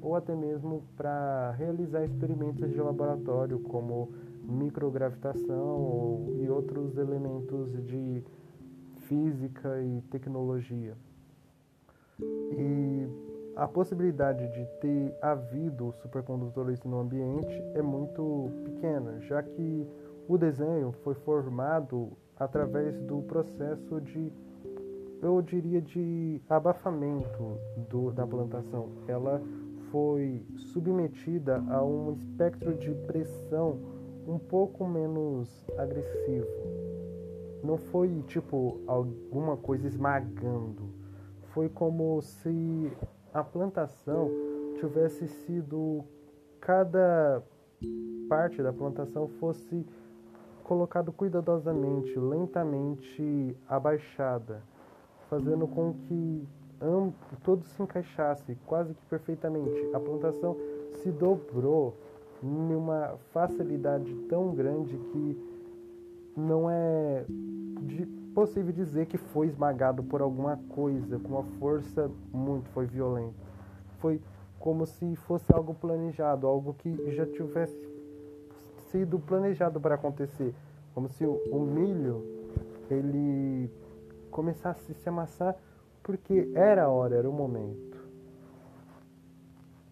ou 0.00 0.14
até 0.14 0.34
mesmo 0.34 0.82
para 0.96 1.50
realizar 1.58 2.04
experimentos 2.04 2.70
de 2.70 2.80
laboratório, 2.80 3.58
como 3.58 4.08
microgravitação 4.44 6.28
e 6.38 6.48
outros 6.48 6.96
elementos 6.96 7.70
de 7.84 8.24
física 9.08 9.82
e 9.82 10.00
tecnologia. 10.10 10.96
E 12.22 13.08
a 13.56 13.66
possibilidade 13.66 14.48
de 14.52 14.64
ter 14.80 15.14
havido 15.20 15.92
supercondutores 16.02 16.82
no 16.84 17.00
ambiente 17.00 17.62
é 17.74 17.82
muito 17.82 18.50
pequena, 18.64 19.20
já 19.20 19.42
que 19.42 19.86
o 20.30 20.38
desenho 20.38 20.92
foi 21.02 21.14
formado 21.14 22.12
através 22.38 22.96
do 23.00 23.20
processo 23.22 24.00
de, 24.00 24.32
eu 25.20 25.42
diria, 25.42 25.82
de 25.82 26.40
abafamento 26.48 27.58
do, 27.88 28.12
da 28.12 28.24
plantação. 28.24 28.90
Ela 29.08 29.42
foi 29.90 30.46
submetida 30.56 31.56
a 31.68 31.84
um 31.84 32.12
espectro 32.12 32.74
de 32.74 32.94
pressão 33.08 33.80
um 34.24 34.38
pouco 34.38 34.86
menos 34.86 35.66
agressivo. 35.76 36.46
não 37.64 37.76
foi 37.76 38.22
tipo 38.28 38.80
alguma 38.86 39.56
coisa 39.56 39.88
esmagando. 39.88 40.94
Foi 41.52 41.68
como 41.68 42.22
se 42.22 42.92
a 43.34 43.42
plantação 43.42 44.30
tivesse 44.78 45.26
sido 45.26 46.04
cada 46.60 47.42
parte 48.28 48.62
da 48.62 48.72
plantação 48.72 49.26
fosse 49.26 49.84
colocado 50.70 51.10
cuidadosamente, 51.10 52.16
lentamente 52.16 53.56
abaixada, 53.68 54.62
fazendo 55.28 55.66
com 55.66 55.92
que 55.92 56.46
todos 57.42 57.66
se 57.70 57.82
encaixasse 57.82 58.56
quase 58.66 58.94
que 58.94 59.04
perfeitamente. 59.06 59.90
A 59.92 59.98
plantação 59.98 60.56
se 61.02 61.10
dobrou 61.10 61.96
numa 62.40 63.16
facilidade 63.32 64.14
tão 64.28 64.54
grande 64.54 64.96
que 64.96 65.44
não 66.36 66.70
é 66.70 67.24
possível 68.32 68.72
dizer 68.72 69.06
que 69.06 69.18
foi 69.18 69.48
esmagado 69.48 70.04
por 70.04 70.22
alguma 70.22 70.56
coisa, 70.68 71.18
com 71.18 71.30
uma 71.30 71.42
força 71.58 72.08
muito, 72.32 72.68
foi 72.68 72.86
violenta. 72.86 73.34
Foi 73.98 74.20
como 74.60 74.86
se 74.86 75.16
fosse 75.16 75.52
algo 75.52 75.74
planejado, 75.74 76.46
algo 76.46 76.74
que 76.74 77.10
já 77.10 77.26
tivesse 77.26 77.90
sido 78.90 79.18
planejado 79.18 79.80
para 79.80 79.94
acontecer, 79.94 80.54
como 80.94 81.08
se 81.08 81.24
o, 81.24 81.40
o 81.50 81.60
milho 81.60 82.24
ele 82.90 83.70
começasse 84.30 84.92
a 84.92 84.94
se 84.94 85.08
amassar 85.08 85.56
porque 86.02 86.50
era 86.54 86.84
a 86.84 86.88
hora, 86.88 87.16
era 87.16 87.28
o 87.28 87.32
momento. 87.32 87.98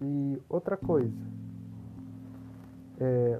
E 0.00 0.40
outra 0.48 0.76
coisa, 0.76 1.26
é, 3.00 3.38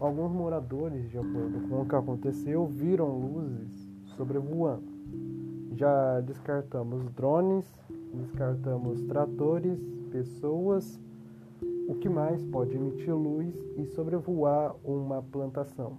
alguns 0.00 0.32
moradores, 0.32 1.10
de 1.10 1.18
acordo 1.18 1.68
com 1.68 1.82
o 1.82 1.88
que 1.88 1.94
aconteceu, 1.94 2.66
viram 2.66 3.18
luzes 3.18 3.88
sobrevoando. 4.16 4.98
Já 5.76 6.20
descartamos 6.20 7.08
drones, 7.12 7.64
descartamos 8.14 9.02
tratores, 9.02 9.78
pessoas. 10.10 11.00
O 11.88 11.94
que 11.94 12.06
mais 12.06 12.44
pode 12.44 12.76
emitir 12.76 13.14
luz 13.14 13.56
e 13.78 13.86
sobrevoar 13.86 14.76
uma 14.84 15.22
plantação? 15.22 15.96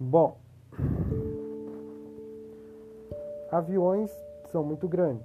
Bom, 0.00 0.38
aviões 3.48 4.10
são 4.50 4.64
muito 4.64 4.88
grandes, 4.88 5.24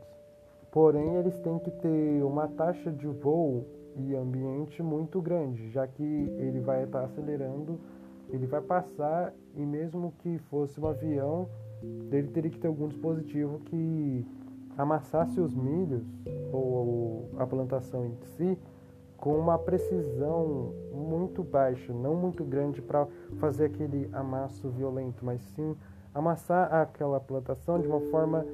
porém 0.71 1.15
eles 1.15 1.35
têm 1.39 1.57
que 1.57 1.71
ter 1.71 2.23
uma 2.23 2.47
taxa 2.49 2.91
de 2.91 3.07
voo 3.07 3.65
e 3.95 4.15
ambiente 4.15 4.83
muito 4.83 5.19
grande, 5.19 5.71
já 5.71 5.87
que 5.87 6.03
ele 6.03 6.59
vai 6.59 6.83
estar 6.83 7.03
acelerando, 7.03 7.79
ele 8.29 8.45
vai 8.45 8.61
passar 8.61 9.33
e 9.55 9.65
mesmo 9.65 10.13
que 10.19 10.37
fosse 10.37 10.79
um 10.79 10.85
avião, 10.85 11.49
ele 12.11 12.27
teria 12.27 12.51
que 12.51 12.59
ter 12.59 12.67
algum 12.67 12.87
dispositivo 12.87 13.57
que 13.61 14.23
amassasse 14.77 15.39
os 15.39 15.55
milhos 15.55 16.05
ou 16.53 17.27
a 17.39 17.47
plantação 17.47 18.05
em 18.05 18.15
si 18.37 18.55
com 19.17 19.37
uma 19.37 19.57
precisão 19.57 20.73
muito 20.91 21.43
baixa, 21.43 21.93
não 21.93 22.15
muito 22.15 22.43
grande 22.43 22.81
para 22.81 23.07
fazer 23.39 23.65
aquele 23.65 24.09
amasso 24.13 24.69
violento, 24.69 25.25
mas 25.25 25.41
sim 25.55 25.75
amassar 26.13 26.73
aquela 26.73 27.19
plantação 27.19 27.79
de 27.79 27.87
uma 27.87 28.01
forma 28.11 28.45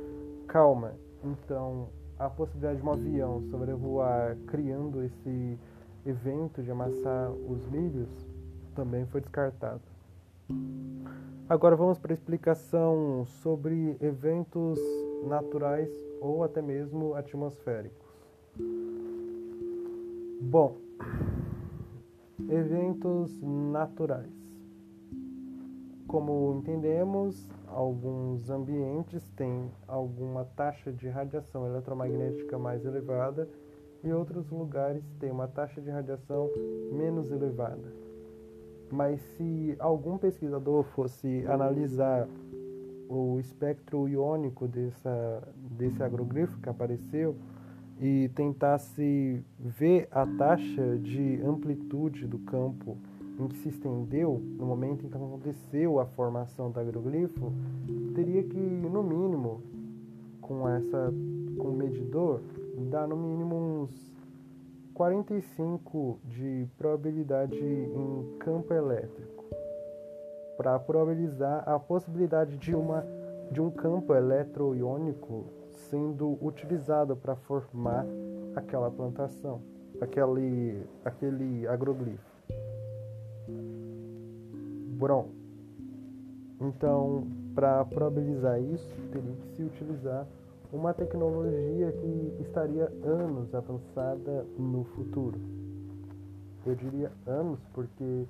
calma. 0.48 0.94
Então, 1.24 1.90
a 2.18 2.30
possibilidade 2.30 2.80
de 2.80 2.86
um 2.86 2.92
avião 2.92 3.42
sobrevoar 3.50 4.36
criando 4.48 5.04
esse 5.04 5.58
evento 6.06 6.62
de 6.62 6.72
amassar 6.72 7.32
os 7.32 7.66
milhos 7.68 8.10
também 8.76 9.06
foi 9.06 9.22
descartado. 9.22 9.82
Agora 11.48 11.76
vamos 11.76 12.00
para 12.00 12.14
a 12.14 12.16
explicação 12.16 13.26
sobre 13.26 13.98
eventos 14.00 14.80
naturais 15.28 15.90
ou 16.22 16.44
até 16.44 16.62
mesmo 16.62 17.14
atmosféricos. 17.14 18.08
Bom, 20.44 20.76
eventos 22.50 23.40
naturais. 23.44 24.34
Como 26.08 26.56
entendemos, 26.58 27.48
alguns 27.68 28.50
ambientes 28.50 29.24
têm 29.36 29.72
alguma 29.88 30.44
taxa 30.44 30.92
de 30.92 31.08
radiação 31.08 31.68
eletromagnética 31.68 32.58
mais 32.58 32.84
elevada 32.84 33.48
e 34.04 34.12
outros 34.12 34.50
lugares 34.50 35.06
têm 35.20 35.30
uma 35.30 35.48
taxa 35.48 35.80
de 35.80 35.92
radiação 35.92 36.50
menos 36.92 37.32
elevada. 37.32 37.94
Mas 38.92 39.22
se 39.38 39.76
algum 39.78 40.18
pesquisador 40.18 40.84
fosse 40.86 41.46
analisar 41.46 42.28
o 43.08 43.40
espectro 43.40 44.10
iônico 44.10 44.68
dessa, 44.68 45.48
desse 45.78 46.02
agrogrifo 46.02 46.60
que 46.60 46.68
apareceu 46.68 47.36
e 48.02 48.30
tentasse 48.30 49.46
ver 49.60 50.08
a 50.12 50.26
taxa 50.26 50.98
de 50.98 51.40
amplitude 51.44 52.26
do 52.26 52.40
campo 52.40 52.98
em 53.40 53.48
que 53.48 53.58
se 53.58 53.70
estendeu, 53.70 54.42
no 54.58 54.66
momento 54.66 55.06
em 55.06 55.10
que 55.10 55.16
aconteceu 55.16 56.00
a 56.00 56.06
formação 56.06 56.72
do 56.72 56.80
agroglifo, 56.80 57.54
teria 58.16 58.44
que, 58.44 58.58
no 58.58 59.04
mínimo, 59.04 59.62
com 60.42 60.68
essa 60.68 61.14
com 61.58 61.68
o 61.70 61.74
medidor, 61.74 62.42
dar 62.90 63.08
no 63.08 63.16
mínimo 63.16 63.56
uns 63.56 64.12
45 64.96 66.20
de 66.26 66.68
probabilidade 66.78 67.56
em 67.56 68.38
campo 68.40 68.74
elétrico 68.74 69.46
para 70.58 70.78
probabilizar 70.80 71.68
a 71.68 71.80
possibilidade 71.80 72.58
de 72.58 72.76
uma 72.76 73.06
de 73.52 73.62
um 73.62 73.70
campo 73.70 74.16
eletroiônico 74.16 75.61
sendo 75.92 76.38
utilizado 76.42 77.16
para 77.18 77.36
formar 77.36 78.06
aquela 78.56 78.90
plantação, 78.90 79.62
aquele 80.00 80.84
aquele 81.04 81.68
agroglifo. 81.68 82.32
Brom. 84.98 85.28
Então, 86.62 87.28
para 87.54 87.84
probabilizar 87.86 88.62
isso, 88.62 88.96
teria 89.12 89.34
que 89.34 89.48
se 89.56 89.64
utilizar 89.64 90.26
uma 90.72 90.94
tecnologia 90.94 91.92
que 91.92 92.38
estaria 92.40 92.86
anos 93.04 93.54
avançada 93.54 94.46
no 94.58 94.86
futuro. 94.96 95.40
Eu 96.66 96.76
diria 96.76 97.12
anos 97.28 97.60
porque 97.74 98.26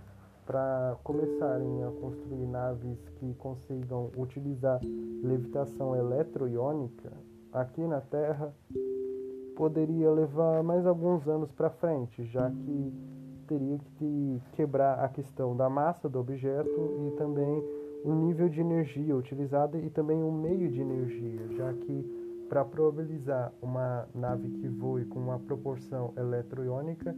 para 0.45 0.97
começarem 1.03 1.83
a 1.83 1.91
construir 1.91 2.47
naves 2.47 2.97
que 3.19 3.33
consigam 3.35 4.09
utilizar 4.17 4.79
levitação 5.21 5.95
eletroiônica 5.95 7.11
aqui 7.53 7.81
na 7.81 8.01
Terra 8.01 8.53
poderia 9.55 10.09
levar 10.11 10.63
mais 10.63 10.85
alguns 10.85 11.27
anos 11.27 11.51
para 11.51 11.69
frente, 11.69 12.23
já 12.25 12.49
que 12.49 12.93
teria 13.47 13.79
que 13.97 14.41
quebrar 14.53 15.03
a 15.03 15.09
questão 15.09 15.55
da 15.55 15.69
massa 15.69 16.07
do 16.07 16.19
objeto 16.19 16.69
e 17.05 17.11
também 17.17 17.63
o 18.03 18.13
nível 18.13 18.49
de 18.49 18.61
energia 18.61 19.15
utilizada 19.15 19.77
e 19.77 19.89
também 19.89 20.23
o 20.23 20.31
meio 20.31 20.69
de 20.71 20.81
energia, 20.81 21.47
já 21.55 21.73
que 21.73 22.45
para 22.49 22.65
probabilizar 22.65 23.53
uma 23.61 24.07
nave 24.15 24.49
que 24.49 24.67
voe 24.67 25.05
com 25.05 25.19
uma 25.19 25.39
proporção 25.39 26.13
eletroiônica, 26.17 27.15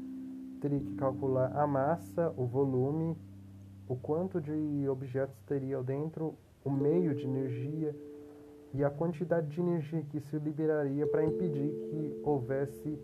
teria 0.59 0.79
que 0.79 0.93
calcular 0.95 1.55
a 1.55 1.65
massa, 1.65 2.33
o 2.37 2.45
volume, 2.45 3.17
o 3.87 3.95
quanto 3.95 4.39
de 4.41 4.87
objetos 4.89 5.39
teria 5.47 5.81
dentro, 5.81 6.35
o 6.63 6.69
meio 6.69 7.15
de 7.15 7.23
energia 7.25 7.95
e 8.73 8.83
a 8.83 8.89
quantidade 8.89 9.47
de 9.47 9.61
energia 9.61 10.03
que 10.09 10.19
se 10.19 10.37
liberaria 10.37 11.05
para 11.07 11.23
impedir 11.23 11.69
que 11.89 12.19
houvesse 12.23 12.99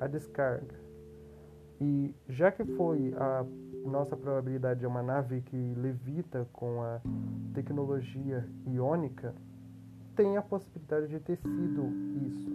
a 0.00 0.06
descarga. 0.06 0.74
E 1.80 2.14
já 2.28 2.50
que 2.50 2.64
foi 2.64 3.14
a 3.16 3.44
nossa 3.84 4.16
probabilidade 4.16 4.84
é 4.84 4.88
uma 4.88 5.02
nave 5.02 5.40
que 5.42 5.74
levita 5.76 6.46
com 6.52 6.82
a 6.82 7.00
tecnologia 7.54 8.46
iônica, 8.66 9.34
tem 10.14 10.36
a 10.36 10.42
possibilidade 10.42 11.08
de 11.08 11.20
ter 11.20 11.36
sido 11.36 11.86
isso, 12.28 12.50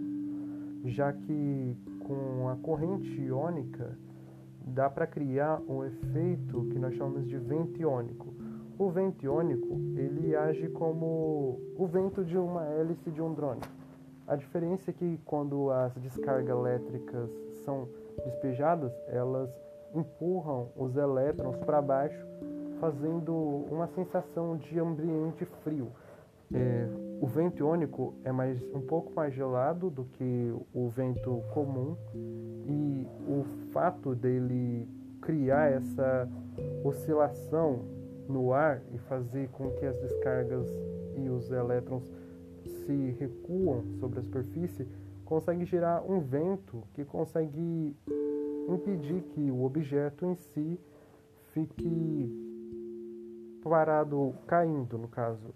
já 0.86 1.12
que 1.12 1.76
com 2.06 2.48
a 2.48 2.56
corrente 2.56 3.20
iônica 3.20 3.98
dá 4.64 4.88
para 4.88 5.06
criar 5.06 5.60
um 5.68 5.84
efeito 5.84 6.66
que 6.70 6.78
nós 6.78 6.94
chamamos 6.94 7.26
de 7.26 7.36
vento 7.38 7.80
iônico. 7.80 8.37
O 8.78 8.90
vento 8.90 9.24
iônico 9.24 9.80
ele 9.96 10.36
age 10.36 10.68
como 10.68 11.58
o 11.76 11.84
vento 11.86 12.24
de 12.24 12.38
uma 12.38 12.64
hélice 12.64 13.10
de 13.10 13.20
um 13.20 13.34
drone. 13.34 13.60
A 14.24 14.36
diferença 14.36 14.90
é 14.92 14.94
que 14.94 15.18
quando 15.24 15.68
as 15.72 15.92
descargas 15.94 16.48
elétricas 16.48 17.28
são 17.64 17.88
despejadas, 18.24 18.92
elas 19.08 19.50
empurram 19.92 20.68
os 20.76 20.96
elétrons 20.96 21.56
para 21.56 21.82
baixo, 21.82 22.24
fazendo 22.78 23.34
uma 23.68 23.88
sensação 23.88 24.56
de 24.56 24.78
ambiente 24.78 25.44
frio. 25.64 25.88
É, 26.54 26.86
o 27.20 27.26
vento 27.26 27.58
iônico 27.58 28.14
é 28.22 28.30
mais, 28.30 28.62
um 28.72 28.80
pouco 28.80 29.12
mais 29.12 29.34
gelado 29.34 29.90
do 29.90 30.04
que 30.04 30.54
o 30.72 30.88
vento 30.88 31.42
comum 31.52 31.96
e 32.14 33.06
o 33.26 33.42
fato 33.72 34.14
dele 34.14 34.88
criar 35.20 35.72
essa 35.72 36.28
oscilação 36.84 37.97
no 38.28 38.52
ar 38.52 38.82
e 38.92 38.98
fazer 38.98 39.48
com 39.48 39.70
que 39.72 39.86
as 39.86 39.98
descargas 39.98 40.68
e 41.16 41.28
os 41.28 41.50
elétrons 41.50 42.04
se 42.84 43.16
recuam 43.18 43.84
sobre 43.98 44.20
a 44.20 44.22
superfície, 44.22 44.86
consegue 45.24 45.64
gerar 45.64 46.02
um 46.02 46.20
vento 46.20 46.82
que 46.94 47.04
consegue 47.04 47.96
impedir 48.68 49.22
que 49.22 49.50
o 49.50 49.64
objeto 49.64 50.26
em 50.26 50.34
si 50.34 50.78
fique 51.52 52.30
parado 53.62 54.34
caindo, 54.46 54.96
no 54.98 55.08
caso. 55.08 55.54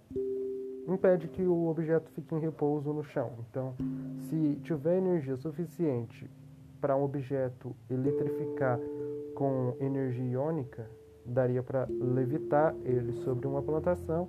Impede 0.88 1.28
que 1.28 1.42
o 1.42 1.68
objeto 1.68 2.10
fique 2.10 2.34
em 2.34 2.40
repouso 2.40 2.92
no 2.92 3.04
chão. 3.04 3.30
Então, 3.48 3.74
se 4.18 4.58
tiver 4.62 4.98
energia 4.98 5.36
suficiente 5.36 6.28
para 6.80 6.96
um 6.96 7.04
objeto 7.04 7.74
eletrificar 7.88 8.80
com 9.34 9.76
energia 9.80 10.24
iônica, 10.24 10.90
daria 11.24 11.62
para 11.62 11.86
levitar 11.90 12.74
ele 12.84 13.12
sobre 13.24 13.46
uma 13.46 13.62
plantação 13.62 14.28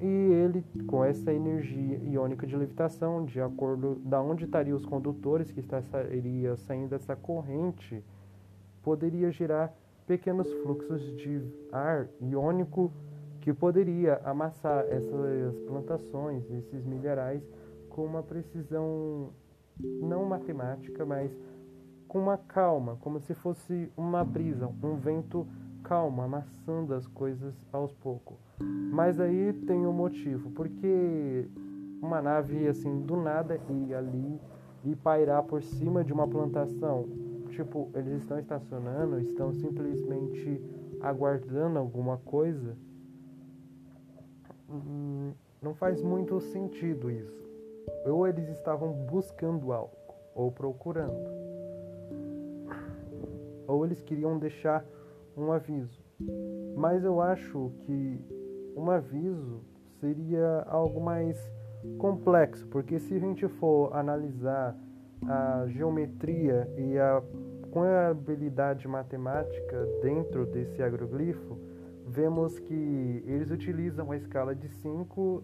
e 0.00 0.06
ele 0.06 0.64
com 0.86 1.04
essa 1.04 1.32
energia 1.32 1.98
iônica 2.04 2.46
de 2.46 2.56
levitação, 2.56 3.24
de 3.24 3.40
acordo 3.40 3.96
da 3.96 4.20
onde 4.20 4.44
estariam 4.44 4.76
os 4.76 4.86
condutores 4.86 5.50
que 5.50 5.60
estaria 5.60 6.56
saindo 6.56 6.94
essa 6.94 7.16
corrente, 7.16 8.04
poderia 8.82 9.30
gerar 9.30 9.74
pequenos 10.06 10.50
fluxos 10.62 11.02
de 11.16 11.42
ar 11.72 12.08
iônico 12.20 12.92
que 13.40 13.52
poderia 13.52 14.20
amassar 14.24 14.84
essas 14.88 15.58
plantações, 15.66 16.48
esses 16.50 16.84
milharais 16.84 17.42
com 17.88 18.04
uma 18.04 18.22
precisão 18.22 19.30
não 20.00 20.24
matemática, 20.24 21.04
mas 21.04 21.36
com 22.06 22.20
uma 22.20 22.38
calma, 22.38 22.96
como 23.00 23.20
se 23.20 23.34
fosse 23.34 23.90
uma 23.96 24.24
brisa, 24.24 24.66
um 24.82 24.96
vento 24.96 25.46
calmo, 25.88 26.20
amassando 26.20 26.92
as 26.92 27.06
coisas 27.06 27.54
aos 27.72 27.94
poucos. 27.94 28.36
Mas 28.92 29.18
aí 29.18 29.54
tem 29.66 29.86
um 29.86 29.92
motivo, 29.92 30.50
porque 30.50 31.48
uma 32.02 32.20
nave 32.20 32.68
assim 32.68 33.00
do 33.00 33.16
nada 33.16 33.58
ir 33.70 33.94
ali 33.94 34.38
e 34.84 34.94
pairar 34.94 35.42
por 35.42 35.62
cima 35.62 36.04
de 36.04 36.12
uma 36.12 36.28
plantação, 36.28 37.08
tipo, 37.48 37.90
eles 37.94 38.20
estão 38.20 38.38
estacionando, 38.38 39.18
estão 39.20 39.52
simplesmente 39.54 40.62
aguardando 41.00 41.78
alguma 41.78 42.18
coisa. 42.18 42.76
Hum, 44.70 45.32
não 45.62 45.74
faz 45.74 46.02
muito 46.02 46.38
sentido 46.40 47.10
isso. 47.10 47.48
Ou 48.04 48.28
eles 48.28 48.48
estavam 48.50 48.92
buscando 48.92 49.72
algo, 49.72 49.96
ou 50.34 50.52
procurando 50.52 51.38
ou 53.68 53.84
eles 53.84 54.02
queriam 54.02 54.38
deixar 54.38 54.82
um 55.42 55.52
aviso. 55.52 56.02
Mas 56.76 57.04
eu 57.04 57.20
acho 57.20 57.72
que 57.82 58.20
um 58.76 58.90
aviso 58.90 59.60
seria 60.00 60.64
algo 60.68 61.00
mais 61.00 61.38
complexo, 61.98 62.66
porque 62.68 62.98
se 62.98 63.14
a 63.14 63.18
gente 63.18 63.46
for 63.48 63.94
analisar 63.94 64.76
a 65.26 65.66
geometria 65.68 66.68
e 66.76 66.98
a 66.98 67.22
contabilidade 67.70 68.86
matemática 68.86 69.86
dentro 70.02 70.46
desse 70.46 70.82
agroglifo, 70.82 71.58
vemos 72.06 72.58
que 72.58 73.22
eles 73.26 73.50
utilizam 73.50 74.10
a 74.10 74.16
escala 74.16 74.54
de 74.54 74.68
5, 74.68 75.42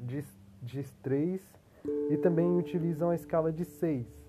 de, 0.00 0.24
de 0.62 0.82
3 1.02 1.40
e 2.10 2.16
também 2.16 2.56
utilizam 2.56 3.10
a 3.10 3.14
escala 3.14 3.52
de 3.52 3.64
6 3.64 4.25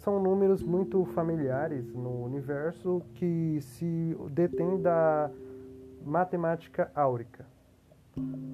são 0.00 0.18
números 0.20 0.62
muito 0.62 1.04
familiares 1.04 1.92
no 1.92 2.24
universo 2.24 3.02
que 3.14 3.58
se 3.60 4.16
detêm 4.30 4.80
da 4.80 5.30
matemática 6.04 6.90
áurica. 6.94 7.44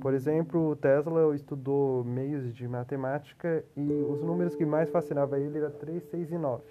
Por 0.01 0.13
exemplo, 0.13 0.75
Tesla 0.77 1.35
estudou 1.35 2.05
meios 2.05 2.53
de 2.53 2.67
matemática 2.67 3.65
e 3.77 3.81
os 3.81 4.23
números 4.23 4.55
que 4.55 4.67
mais 4.67 4.91
fascinavam 4.91 5.39
ele 5.39 5.59
eram 5.59 5.71
3, 5.71 6.03
6 6.11 6.33
e 6.33 6.39
9. 6.39 6.63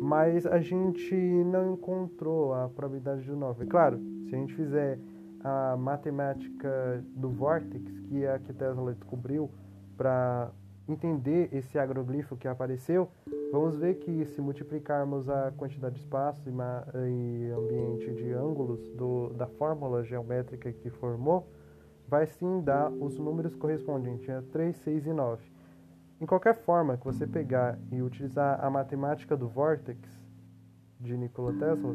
Mas 0.00 0.46
a 0.46 0.58
gente 0.58 1.14
não 1.14 1.72
encontrou 1.72 2.54
a 2.54 2.68
probabilidade 2.68 3.26
do 3.26 3.36
9. 3.36 3.66
Claro, 3.66 3.98
se 4.28 4.34
a 4.34 4.38
gente 4.38 4.54
fizer 4.54 4.98
a 5.42 5.76
matemática 5.76 7.02
do 7.14 7.30
vórtex, 7.30 7.98
que 8.00 8.24
é 8.24 8.34
a 8.34 8.38
que 8.38 8.52
Tesla 8.52 8.92
descobriu 8.92 9.50
para 9.96 10.50
entender 10.88 11.48
esse 11.52 11.78
agroglifo 11.78 12.36
que 12.36 12.46
apareceu, 12.46 13.08
vamos 13.50 13.76
ver 13.76 13.94
que 13.94 14.24
se 14.26 14.40
multiplicarmos 14.40 15.28
a 15.28 15.52
quantidade 15.56 15.96
de 15.96 16.00
espaço 16.02 16.48
e, 16.48 16.52
e 16.52 17.50
ambiente 17.50 18.12
de 18.12 18.32
ângulos 18.32 18.88
do, 18.90 19.30
da 19.30 19.46
fórmula 19.46 20.04
geométrica 20.04 20.72
que 20.72 20.90
formou, 20.90 21.48
vai 22.08 22.26
sim 22.26 22.60
dar 22.60 22.90
os 22.90 23.18
números 23.18 23.54
correspondentes 23.56 24.28
a 24.30 24.42
3, 24.42 24.76
6 24.76 25.06
e 25.06 25.12
9. 25.12 25.42
Em 26.20 26.26
qualquer 26.26 26.54
forma 26.54 26.96
que 26.96 27.04
você 27.04 27.26
pegar 27.26 27.78
e 27.90 28.00
utilizar 28.00 28.64
a 28.64 28.70
matemática 28.70 29.36
do 29.36 29.48
vórtex 29.48 29.98
de 31.00 31.16
Nikola 31.16 31.52
Tesla, 31.52 31.94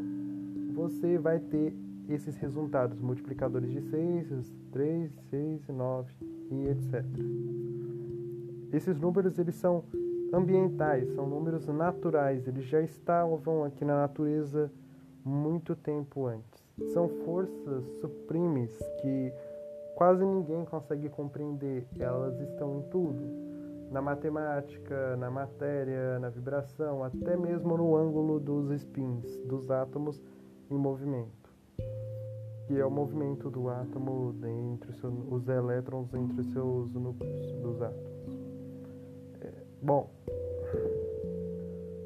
você 0.74 1.18
vai 1.18 1.40
ter 1.40 1.74
esses 2.08 2.36
resultados, 2.36 3.00
multiplicadores 3.00 3.70
de 3.70 3.80
6, 3.80 4.52
3, 4.70 5.12
6, 5.30 5.68
9 5.68 6.12
e 6.50 6.68
etc. 6.68 7.04
Esses 8.72 8.98
números 8.98 9.38
eles 9.38 9.54
são 9.56 9.84
ambientais, 10.32 11.12
são 11.14 11.26
números 11.26 11.66
naturais, 11.68 12.48
eles 12.48 12.64
já 12.64 12.80
estavam 12.80 13.64
aqui 13.64 13.84
na 13.84 14.00
natureza 14.00 14.72
muito 15.22 15.76
tempo 15.76 16.26
antes. 16.26 16.64
São 16.92 17.06
forças 17.24 17.84
suprimes 18.00 18.76
que 19.02 19.32
quase 19.94 20.24
ninguém 20.24 20.64
consegue 20.64 21.10
compreender, 21.10 21.86
elas 21.98 22.40
estão 22.40 22.78
em 22.78 22.82
tudo. 22.88 23.22
Na 23.90 24.00
matemática, 24.00 25.16
na 25.16 25.30
matéria, 25.30 26.18
na 26.18 26.30
vibração, 26.30 27.04
até 27.04 27.36
mesmo 27.36 27.76
no 27.76 27.94
ângulo 27.94 28.40
dos 28.40 28.70
spins, 28.80 29.36
dos 29.44 29.70
átomos 29.70 30.22
em 30.70 30.78
movimento. 30.78 31.52
Que 32.66 32.80
é 32.80 32.86
o 32.86 32.90
movimento 32.90 33.50
do 33.50 33.68
átomo 33.68 34.34
entre 34.42 34.90
os 35.30 35.46
elétrons 35.46 36.14
entre 36.14 36.40
os 36.40 36.46
seus 36.52 36.94
núcleos 36.94 37.52
dos 37.60 37.82
átomos. 37.82 38.41
Bom, 39.82 40.08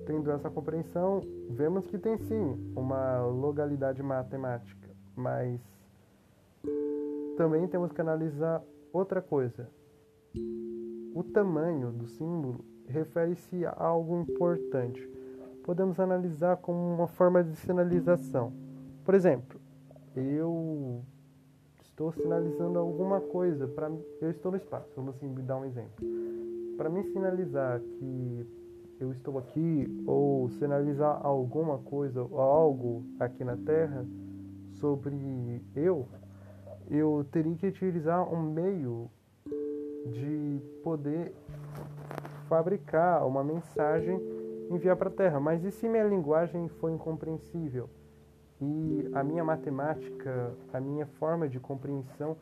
tendo 0.07 0.31
essa 0.31 0.49
compreensão, 0.49 1.21
vemos 1.51 1.87
que 1.87 1.99
tem 1.99 2.17
sim 2.17 2.73
uma 2.75 3.21
localidade 3.27 4.03
matemática, 4.03 4.89
mas 5.15 5.61
também 7.37 7.69
temos 7.69 7.93
que 7.93 8.01
analisar 8.01 8.62
outra 8.91 9.21
coisa. 9.21 9.69
O 11.15 11.23
tamanho 11.23 11.93
do 11.93 12.07
símbolo 12.07 12.65
refere-se 12.89 13.67
a 13.67 13.75
algo 13.77 14.23
importante. 14.23 15.07
Podemos 15.62 16.01
analisar 16.01 16.57
como 16.57 16.79
uma 16.79 17.09
forma 17.09 17.45
de 17.45 17.57
sinalização. 17.57 18.55
Por 19.05 19.15
exemplo, 19.15 19.61
eu 20.17 21.03
estou 21.83 22.11
sinalizando 22.11 22.79
alguma 22.79 23.21
coisa 23.21 23.69
para 23.69 23.91
eu 24.23 24.31
estou 24.31 24.51
no 24.51 24.57
espaço. 24.57 24.91
Vamos 24.97 25.15
assim 25.15 25.35
dar 25.35 25.59
um 25.59 25.67
exemplo 25.67 26.27
para 26.77 26.89
me 26.89 27.03
sinalizar 27.05 27.81
que 27.81 28.47
eu 29.01 29.12
estou 29.12 29.39
aqui 29.39 29.87
ou 30.07 30.49
sinalizar 30.51 31.21
alguma 31.25 31.79
coisa 31.79 32.23
ou 32.23 32.41
algo 32.41 33.05
aqui 33.19 33.45
na 33.45 33.57
Terra 33.57 34.07
sobre 34.73 35.62
eu, 35.75 36.07
eu 36.91 37.27
teria 37.31 37.55
que 37.57 37.67
utilizar 37.67 38.33
um 38.33 38.41
meio 38.43 39.11
de 40.07 40.61
poder 40.83 41.35
fabricar 42.49 43.27
uma 43.27 43.43
mensagem 43.43 44.21
enviar 44.71 44.97
para 44.97 45.09
a 45.09 45.12
Terra. 45.12 45.41
Mas 45.41 45.65
e 45.65 45.71
se 45.71 45.89
minha 45.89 46.05
linguagem 46.05 46.69
for 46.69 46.91
incompreensível? 46.91 47.89
E 48.61 49.11
a 49.12 49.23
minha 49.23 49.45
matemática, 49.45 50.55
a 50.73 50.81
minha 50.81 51.07
forma 51.07 51.49
de 51.49 51.61
compreensão 51.61 52.37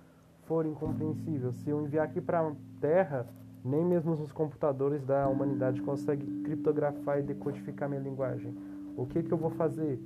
for 0.44 0.66
incompreensível? 0.66 1.53
Se 1.53 1.70
eu 1.70 1.81
enviar 1.81 2.07
aqui 2.07 2.20
para 2.20 2.40
a 2.40 2.53
Terra 2.81 3.27
nem 3.64 3.83
mesmo 3.83 4.12
os 4.12 4.31
computadores 4.31 5.03
da 5.03 5.27
humanidade 5.27 5.81
conseguem 5.81 6.42
criptografar 6.42 7.18
e 7.18 7.22
decodificar 7.22 7.88
minha 7.88 8.03
linguagem. 8.03 8.55
O 8.94 9.07
que, 9.07 9.22
que 9.22 9.33
eu 9.33 9.38
vou 9.38 9.50
fazer? 9.50 9.98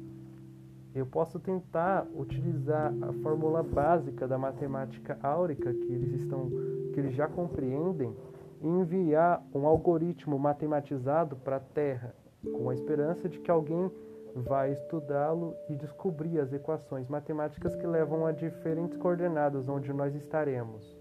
Eu 0.94 1.05
posso 1.05 1.40
tentar 1.40 2.07
utilizar 2.14 2.94
a 3.03 3.12
fórmula 3.14 3.62
básica 3.62 4.29
da 4.29 4.38
matemática 4.38 5.18
áurica 5.23 5.75
que 5.75 5.92
eles 5.92 6.12
estão, 6.12 6.49
que 6.94 7.01
eles 7.01 7.14
já 7.14 7.27
compreendem, 7.27 8.14
e 8.61 8.66
enviar 8.66 9.44
um 9.55 9.66
algoritmo 9.66 10.38
matematizado 10.38 11.37
para 11.37 11.57
a 11.57 11.61
Terra, 11.61 12.14
com 12.57 12.71
a 12.71 12.75
esperança 12.75 13.29
de 13.29 13.38
que 13.38 13.51
alguém 13.51 13.90
vai 14.35 14.73
estudá-lo 14.73 15.55
e 15.68 15.77
descobrir 15.77 16.40
as 16.40 16.53
equações 16.53 17.09
matemáticas 17.09 17.75
que 17.77 17.87
levam 17.87 18.27
a 18.27 18.33
diferentes 18.33 18.97
coordenadas 18.97 19.68
onde 19.68 19.92
nós 19.92 20.14
estaremos. 20.14 20.97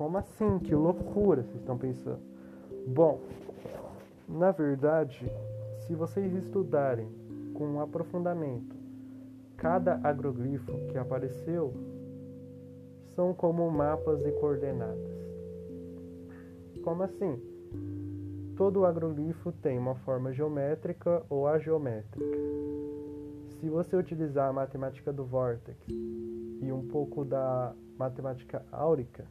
Como 0.00 0.16
assim? 0.16 0.58
Que 0.60 0.74
loucura 0.74 1.42
vocês 1.42 1.56
estão 1.56 1.76
pensando? 1.76 2.22
Bom, 2.86 3.20
na 4.26 4.50
verdade, 4.50 5.30
se 5.80 5.94
vocês 5.94 6.32
estudarem 6.32 7.06
com 7.52 7.78
aprofundamento 7.82 8.74
cada 9.58 10.00
agroglifo 10.02 10.72
que 10.88 10.96
apareceu 10.96 11.74
são 13.14 13.34
como 13.34 13.70
mapas 13.70 14.24
e 14.24 14.32
coordenadas. 14.40 15.20
Como 16.82 17.02
assim? 17.02 17.38
Todo 18.56 18.86
agroglifo 18.86 19.52
tem 19.52 19.78
uma 19.78 19.96
forma 19.96 20.32
geométrica 20.32 21.22
ou 21.28 21.46
ageométrica. 21.46 22.26
Se 23.60 23.68
você 23.68 23.96
utilizar 23.96 24.48
a 24.48 24.52
matemática 24.54 25.12
do 25.12 25.26
vórtex 25.26 25.76
e 25.90 26.72
um 26.72 26.88
pouco 26.88 27.22
da 27.22 27.74
matemática 27.98 28.64
áurica, 28.72 29.26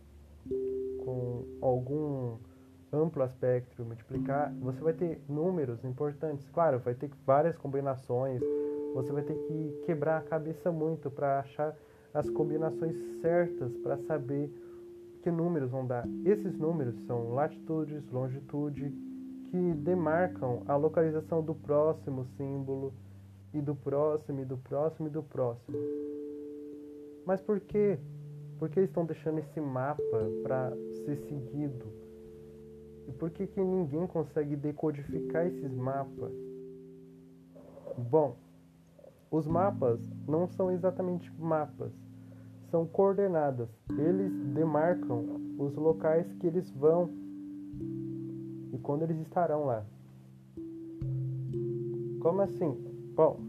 com 1.04 1.46
algum 1.62 2.38
amplo 2.92 3.24
aspecto 3.24 3.84
multiplicar, 3.86 4.54
você 4.60 4.82
vai 4.82 4.94
ter 4.94 5.22
números 5.28 5.84
importantes. 5.84 6.50
Claro, 6.50 6.80
vai 6.80 6.96
ter 6.96 7.10
várias 7.26 7.58
combinações, 7.58 8.42
você 8.94 9.12
vai 9.12 9.24
ter 9.24 9.36
que 9.36 9.82
quebrar 9.86 10.18
a 10.18 10.22
cabeça 10.22 10.72
muito 10.72 11.10
para 11.12 11.40
achar 11.40 11.76
as 12.14 12.30
combinações 12.30 12.96
certas 13.22 13.76
para 13.78 13.98
saber 13.98 14.52
que 15.22 15.30
números 15.30 15.70
vão 15.70 15.86
dar. 15.86 16.08
Esses 16.26 16.58
números 16.58 16.96
são 17.06 17.34
latitudes, 17.34 18.10
longitude, 18.10 18.90
que 19.50 19.74
demarcam 19.74 20.64
a 20.68 20.76
localização 20.76 21.44
do 21.44 21.54
próximo 21.54 22.26
símbolo 22.38 22.94
e 23.54 23.62
do 23.62 23.76
próximo 23.76 24.42
e 24.42 24.46
do 24.46 24.58
próximo 24.58 25.08
e 25.08 25.12
do 25.12 25.24
próximo. 25.24 25.78
Mas 27.26 27.42
por 27.42 27.60
quê? 27.60 28.00
Por 28.60 28.70
que 28.70 28.82
estão 28.82 29.06
deixando 29.06 29.40
esse 29.40 29.62
mapa 29.62 30.02
para 30.44 30.76
ser 31.06 31.16
seguido? 31.16 31.86
E 33.08 33.12
por 33.14 33.32
que, 33.32 33.48
que 33.48 33.62
ninguém 33.62 34.06
consegue 34.06 34.58
decodificar 34.58 35.48
esses 35.48 35.74
mapas? 35.74 36.34
Bom, 37.98 38.36
os 39.32 39.48
mapas 39.48 40.02
não 40.28 40.46
são 40.46 40.70
exatamente 40.70 41.32
mapas, 41.40 41.94
são 42.70 42.86
coordenadas. 42.86 43.70
Eles 43.98 44.34
demarcam 44.54 45.26
os 45.58 45.74
locais 45.76 46.30
que 46.34 46.46
eles 46.46 46.70
vão 46.72 47.10
e 48.74 48.78
quando 48.78 49.04
eles 49.04 49.20
estarão 49.22 49.66
lá. 49.66 49.86
Como 52.20 52.42
assim? 52.42 52.76
Bom, 53.16 53.40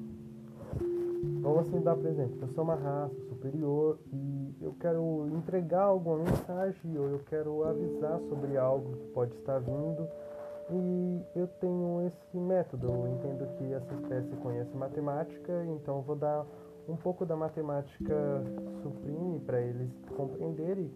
vamos 1.41 1.61
assim 1.61 1.81
dar 1.81 1.97
por 1.97 2.07
exemplo. 2.07 2.39
Eu 2.43 2.49
sou 2.49 2.65
uma 2.65 2.75
raça 2.75 3.21
superior 3.29 3.99
e 4.13 4.55
eu 4.61 4.75
quero 4.81 5.29
entregar 5.33 5.83
alguma 5.83 6.19
mensagem 6.19 6.99
ou 6.99 7.09
eu 7.09 7.21
quero 7.21 7.65
avisar 7.65 8.21
sobre 8.29 8.57
algo 8.57 8.97
que 8.97 9.07
pode 9.09 9.35
estar 9.35 9.59
vindo 9.59 10.09
e 10.71 11.23
eu 11.35 11.47
tenho 11.61 12.07
esse 12.07 12.37
método. 12.37 12.89
Eu 12.89 13.09
entendo 13.09 13.47
que 13.57 13.73
essa 13.73 13.95
espécie 13.95 14.37
conhece 14.37 14.77
matemática, 14.77 15.65
então 15.67 15.97
eu 15.97 16.03
vou 16.03 16.17
dar 16.17 16.47
um 16.89 16.97
pouco 16.97 17.25
da 17.27 17.37
matemática 17.37 18.43
suprime 18.83 19.41
para 19.41 19.61
eles 19.61 19.91
compreenderem. 20.17 20.91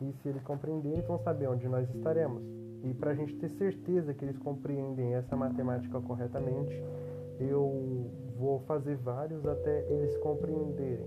E 0.00 0.12
se 0.22 0.28
eles 0.28 0.42
compreenderem, 0.42 1.02
vão 1.02 1.18
saber 1.18 1.48
onde 1.48 1.68
nós 1.68 1.88
estaremos. 1.94 2.42
E 2.82 2.94
para 2.94 3.10
a 3.10 3.14
gente 3.14 3.36
ter 3.36 3.50
certeza 3.50 4.14
que 4.14 4.24
eles 4.24 4.38
compreendem 4.38 5.14
essa 5.14 5.36
matemática 5.36 6.00
corretamente, 6.00 6.74
eu 7.38 8.10
vou 8.40 8.60
fazer 8.60 8.96
vários 8.96 9.46
até 9.46 9.84
eles 9.88 10.16
compreenderem. 10.16 11.06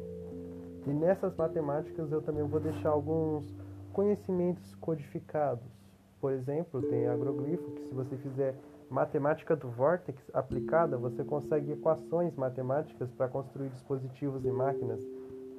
E 0.86 0.89
nessas 0.91 1.36
matemáticas 1.36 2.12
eu 2.12 2.22
também 2.22 2.43
vou 2.43 2.60
deixar 2.60 2.89
alguns 2.89 3.54
conhecimentos 3.91 4.76
codificados 4.76 5.84
por 6.24 6.32
exemplo, 6.32 6.82
tem 6.84 7.06
agroglifo, 7.06 7.69
que 7.72 7.82
se 7.82 7.93
você 7.93 8.15
fizer 8.15 8.56
matemática 8.89 9.58
do 9.58 9.67
vórtex 9.67 10.17
aplicada, 10.34 10.98
você 10.98 11.22
consegue 11.22 11.74
equações 11.74 12.34
matemáticas 12.38 13.12
para 13.12 13.28
construir 13.28 13.67
dispositivos 13.67 14.46
e 14.46 14.50
máquinas 14.50 15.02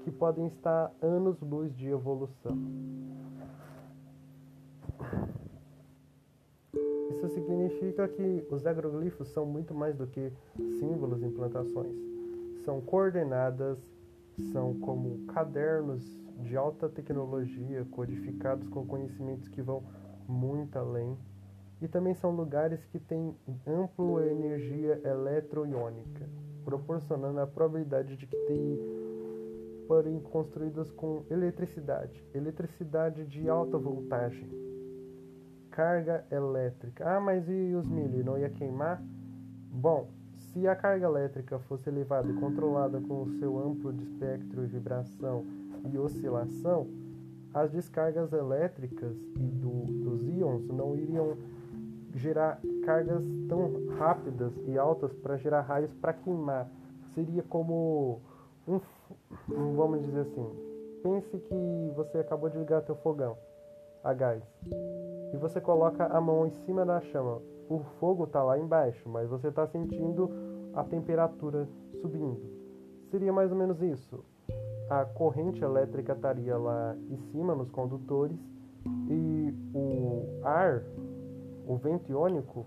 que 0.03 0.11
podem 0.11 0.47
estar 0.47 0.91
anos-luz 1.03 1.77
de 1.77 1.91
evolução. 1.91 2.57
Isso 7.25 7.37
significa 7.37 8.07
que 8.07 8.47
os 8.51 8.67
agroglifos 8.67 9.29
são 9.29 9.47
muito 9.47 9.75
mais 9.75 9.97
do 9.97 10.07
que 10.07 10.31
símbolos 10.79 11.23
e 11.23 11.27
implantações. 11.27 11.97
São 12.67 12.83
coordenadas, 12.83 13.79
são 14.53 14.75
como 14.81 15.25
cadernos 15.29 16.05
de 16.43 16.55
alta 16.55 16.87
tecnologia 16.87 17.87
codificados 17.91 18.69
com 18.69 18.87
conhecimentos 18.87 19.49
que 19.49 19.63
vão 19.63 19.83
muito 20.29 20.79
além. 20.79 21.17
E 21.81 21.89
também 21.89 22.15
são 22.15 22.31
lugares 22.31 22.85
que 22.85 22.99
têm 22.99 23.35
ampla 23.67 24.27
energia 24.27 25.01
eletroiônica, 25.03 26.29
proporcionando 26.63 27.41
a 27.41 27.47
probabilidade 27.47 28.17
de 28.17 28.27
que 28.27 29.87
forem 29.89 30.21
construídas 30.21 30.91
com 30.91 31.25
eletricidade, 31.31 32.23
eletricidade 32.35 33.25
de 33.25 33.49
alta 33.49 33.79
voltagem, 33.79 34.64
carga 35.75 36.25
elétrica. 36.31 37.05
Ah, 37.05 37.21
mas 37.21 37.49
e 37.49 37.75
os 37.75 37.89
milho? 37.89 38.25
Não 38.25 38.39
ia 38.39 38.49
queimar? 38.49 39.03
Bom, 39.73 40.09
se 40.33 40.69
a 40.69 40.77
carga 40.77 41.05
elétrica 41.05 41.59
fosse 41.59 41.91
elevada 41.91 42.31
e 42.31 42.35
controlada 42.35 43.01
com 43.01 43.23
o 43.23 43.31
seu 43.41 43.59
amplo 43.59 43.93
de 43.93 44.05
espectro 44.05 44.63
vibração 44.63 45.45
e 45.93 45.99
oscilação, 45.99 46.87
as 47.53 47.73
descargas 47.73 48.33
elétricas 48.33 49.17
e 49.35 49.51
do, 49.51 49.85
dos 50.05 50.29
íons 50.29 50.65
não 50.69 50.97
iriam 50.97 51.37
gerar 52.15 52.61
cargas 52.85 53.25
tão 53.49 53.89
rápidas 53.99 54.53
e 54.69 54.79
altas 54.79 55.13
para 55.13 55.37
gerar 55.37 55.63
raios 55.63 55.93
para 55.95 56.13
queimar. 56.13 56.69
Seria 57.17 57.43
como 57.43 58.21
um, 58.69 58.81
vamos 59.75 60.03
dizer 60.03 60.21
assim, 60.21 60.49
pense 61.03 61.37
que 61.37 61.93
você 61.97 62.19
acabou 62.19 62.49
de 62.49 62.59
ligar 62.59 62.83
teu 62.83 62.95
fogão 62.95 63.37
a 64.05 64.15
gás 64.15 64.43
e 65.33 65.37
você 65.37 65.61
coloca 65.61 66.07
a 66.07 66.21
mão 66.21 66.47
em 66.47 66.51
cima 66.51 66.85
da 66.85 67.01
chama. 67.01 67.41
O 67.69 67.81
fogo 67.99 68.25
está 68.25 68.43
lá 68.43 68.59
embaixo, 68.59 69.09
mas 69.09 69.29
você 69.29 69.49
está 69.49 69.67
sentindo 69.67 70.31
a 70.75 70.85
temperatura 70.85 71.67
subindo. 72.01 72.43
Seria 73.11 73.33
mais 73.33 73.51
ou 73.51 73.57
menos 73.57 73.81
isso 73.81 74.25
a 74.89 75.05
corrente 75.05 75.63
elétrica 75.63 76.13
estaria 76.13 76.57
lá 76.57 76.97
em 77.11 77.17
cima 77.31 77.55
nos 77.55 77.71
condutores 77.71 78.39
e 79.09 79.55
o 79.75 80.41
ar, 80.43 80.83
o 81.67 81.77
vento 81.77 82.11
iônico, 82.11 82.67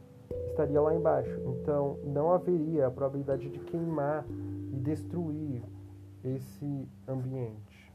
estaria 0.49 0.81
lá 0.81 0.95
embaixo. 0.95 1.39
Então 1.45 1.99
não 2.03 2.31
haveria 2.31 2.87
a 2.87 2.91
probabilidade 2.91 3.49
de 3.49 3.59
queimar 3.59 4.25
e 4.73 4.79
destruir 4.79 5.63
esse 6.23 6.87
ambiente. 7.07 7.93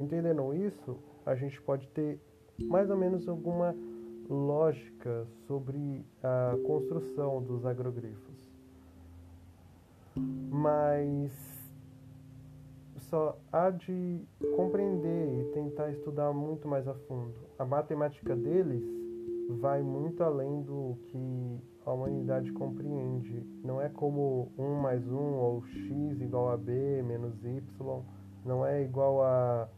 Entendendo 0.00 0.54
isso, 0.54 0.96
a 1.24 1.34
gente 1.34 1.60
pode 1.62 1.86
ter 1.88 2.18
mais 2.58 2.90
ou 2.90 2.96
menos 2.96 3.28
alguma 3.28 3.74
lógica 4.28 5.26
sobre 5.46 6.04
a 6.22 6.56
construção 6.66 7.42
dos 7.42 7.66
agrogrifos. 7.66 8.50
Mas 10.16 11.32
só 12.96 13.38
há 13.52 13.70
de 13.70 14.20
compreender 14.56 15.40
e 15.40 15.52
tentar 15.52 15.90
estudar 15.90 16.32
muito 16.32 16.66
mais 16.68 16.86
a 16.88 16.94
fundo. 16.94 17.34
A 17.58 17.64
matemática 17.64 18.34
deles 18.34 18.84
vai 19.60 19.82
muito 19.82 20.22
além 20.22 20.62
do 20.62 20.96
que 21.06 21.60
a 21.84 21.92
humanidade 21.92 22.52
compreende. 22.52 23.44
Não 23.62 23.80
é 23.80 23.88
como 23.88 24.50
1 24.58 24.74
mais 24.76 25.06
1 25.06 25.14
ou 25.14 25.62
x 25.64 26.20
igual 26.20 26.50
a 26.50 26.56
b 26.56 27.02
menos 27.02 27.44
y. 27.44 27.62
Não 28.44 28.64
é 28.64 28.82
igual 28.82 29.22
a 29.22 29.68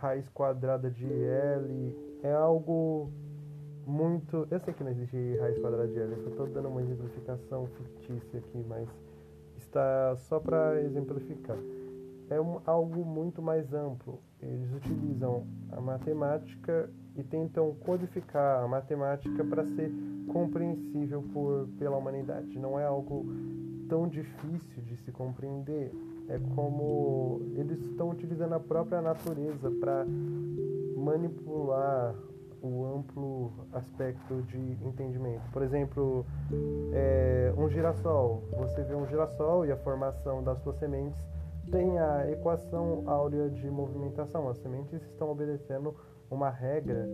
raiz 0.00 0.28
quadrada 0.30 0.90
de 0.90 1.06
L. 1.06 2.18
É 2.22 2.32
algo 2.32 3.10
muito. 3.86 4.46
Eu 4.50 4.60
sei 4.60 4.74
que 4.74 4.84
não 4.84 4.90
existe 4.90 5.36
raiz 5.38 5.58
quadrada 5.58 5.88
de 5.88 5.98
L, 5.98 6.12
eu 6.12 6.28
estou 6.28 6.46
dando 6.46 6.68
uma 6.68 6.82
exemplificação 6.82 7.66
fictícia 7.66 8.38
aqui, 8.38 8.64
mas 8.68 8.88
está 9.56 10.16
só 10.16 10.38
para 10.40 10.80
exemplificar 10.82 11.58
é 12.28 12.40
um, 12.40 12.60
algo 12.66 13.04
muito 13.04 13.40
mais 13.40 13.72
amplo. 13.72 14.20
Eles 14.40 14.72
utilizam 14.72 15.46
a 15.70 15.80
matemática 15.80 16.90
e 17.14 17.22
tentam 17.22 17.74
codificar 17.80 18.62
a 18.64 18.68
matemática 18.68 19.44
para 19.44 19.64
ser 19.64 19.90
compreensível 20.28 21.22
por, 21.32 21.68
pela 21.78 21.96
humanidade. 21.96 22.58
Não 22.58 22.78
é 22.78 22.84
algo 22.84 23.24
tão 23.88 24.08
difícil 24.08 24.82
de 24.82 24.96
se 24.96 25.12
compreender. 25.12 25.92
É 26.28 26.38
como 26.54 27.40
eles 27.54 27.80
estão 27.86 28.10
utilizando 28.10 28.54
a 28.54 28.60
própria 28.60 29.00
natureza 29.00 29.70
para 29.80 30.04
manipular 30.96 32.14
o 32.62 32.84
amplo 32.84 33.52
aspecto 33.72 34.42
de 34.42 34.58
entendimento. 34.84 35.42
Por 35.52 35.62
exemplo, 35.62 36.26
é, 36.92 37.52
um 37.56 37.68
girassol. 37.68 38.42
Você 38.58 38.82
vê 38.82 38.94
um 38.94 39.06
girassol 39.06 39.64
e 39.64 39.72
a 39.72 39.76
formação 39.76 40.42
das 40.42 40.58
suas 40.62 40.76
sementes 40.78 41.20
tem 41.70 41.98
a 41.98 42.30
equação 42.30 43.04
áurea 43.06 43.48
de 43.50 43.68
movimentação. 43.70 44.48
As 44.48 44.58
sementes 44.58 45.02
estão 45.02 45.30
obedecendo 45.30 45.94
uma 46.30 46.50
regra 46.50 47.08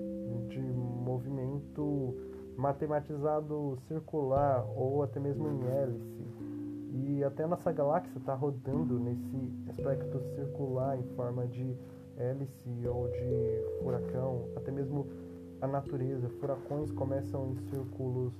de 0.48 0.60
movimento 0.60 2.16
matematizado 2.56 3.78
circular 3.88 4.64
ou 4.76 5.02
até 5.02 5.18
mesmo 5.18 5.48
em 5.48 5.66
hélice. 5.68 6.41
E 6.94 7.24
até 7.24 7.46
nossa 7.46 7.72
galáxia 7.72 8.18
está 8.18 8.34
rodando 8.34 9.00
nesse 9.00 9.50
aspecto 9.70 10.20
circular 10.34 10.98
em 10.98 11.04
forma 11.14 11.46
de 11.46 11.74
hélice 12.18 12.86
ou 12.86 13.08
de 13.08 13.82
furacão, 13.82 14.44
até 14.54 14.70
mesmo 14.70 15.06
a 15.62 15.66
natureza. 15.66 16.28
Furacões 16.38 16.90
começam 16.92 17.52
em 17.52 17.56
círculos 17.70 18.34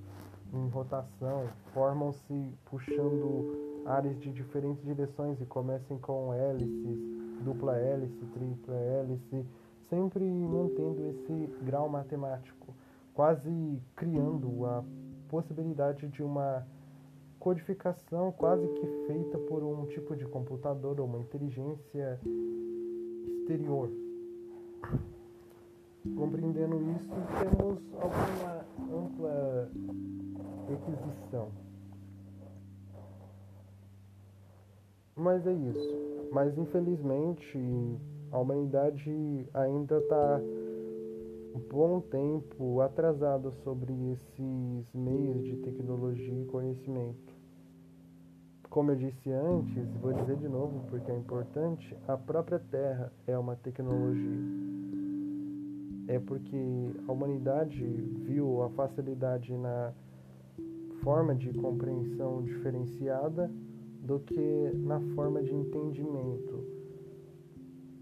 em 0.53 0.69
rotação, 0.69 1.49
formam-se 1.73 2.55
puxando 2.67 3.83
áreas 3.87 4.21
de 4.21 4.31
diferentes 4.31 4.85
direções 4.85 5.41
e 5.41 5.47
começam 5.47 5.99
com 5.99 6.35
hélices, 6.35 6.99
dupla 7.43 7.79
hélice, 7.79 8.25
tripla 8.35 8.75
hélice, 8.75 9.47
sempre 9.89 10.25
mantendo 10.25 11.07
esse 11.09 11.49
grau 11.63 11.89
matemático, 11.89 12.75
quase 13.15 13.83
criando 13.97 14.67
a 14.67 14.85
possibilidade 15.29 16.07
de 16.09 16.23
uma 16.23 16.67
codificação 17.43 18.31
quase 18.31 18.65
que 18.69 18.87
feita 19.09 19.37
por 19.37 19.65
um 19.65 19.85
tipo 19.87 20.15
de 20.15 20.25
computador 20.27 21.01
ou 21.01 21.07
uma 21.07 21.19
inteligência 21.19 22.21
exterior. 23.27 23.91
Compreendendo 26.17 26.81
isso, 26.93 27.11
temos 27.41 27.81
alguma 28.01 28.65
ampla 28.97 29.71
requisição. 30.69 31.49
Mas 35.17 35.45
é 35.45 35.53
isso. 35.53 36.29
Mas 36.31 36.57
infelizmente 36.57 37.59
a 38.31 38.39
humanidade 38.39 39.49
ainda 39.53 39.99
está 39.99 40.41
um 41.55 41.61
bom 41.69 42.01
tempo 42.03 42.81
atrasada 42.81 43.51
sobre 43.65 43.93
esses 44.13 44.95
meios 44.95 45.43
de 45.43 45.57
tecnologia 45.57 46.41
e 46.41 46.47
conhecimento. 46.47 47.32
Como 48.73 48.91
eu 48.91 48.97
disse 48.97 49.31
antes, 49.31 49.87
vou 50.01 50.15
dizer 50.15 50.35
de 50.39 50.49
novo 50.49 50.83
porque 50.89 51.11
é 51.11 51.15
importante, 51.15 51.95
a 52.09 52.17
própria 52.17 52.59
Terra 52.59 53.13
é 53.27 53.37
uma 53.37 53.55
tecnologia. 53.55 54.41
É 56.09 56.19
porque 56.19 56.57
a 57.07 57.13
humanidade 57.13 57.85
viu 58.25 58.63
a 58.63 58.71
facilidade 58.71 59.55
na 59.59 59.93
forma 61.03 61.35
de 61.35 61.53
compreensão 61.53 62.43
diferenciada 62.45 63.51
do 64.07 64.19
que 64.21 64.73
na 64.75 64.99
forma 65.15 65.43
de 65.43 65.55
entendimento. 65.55 66.65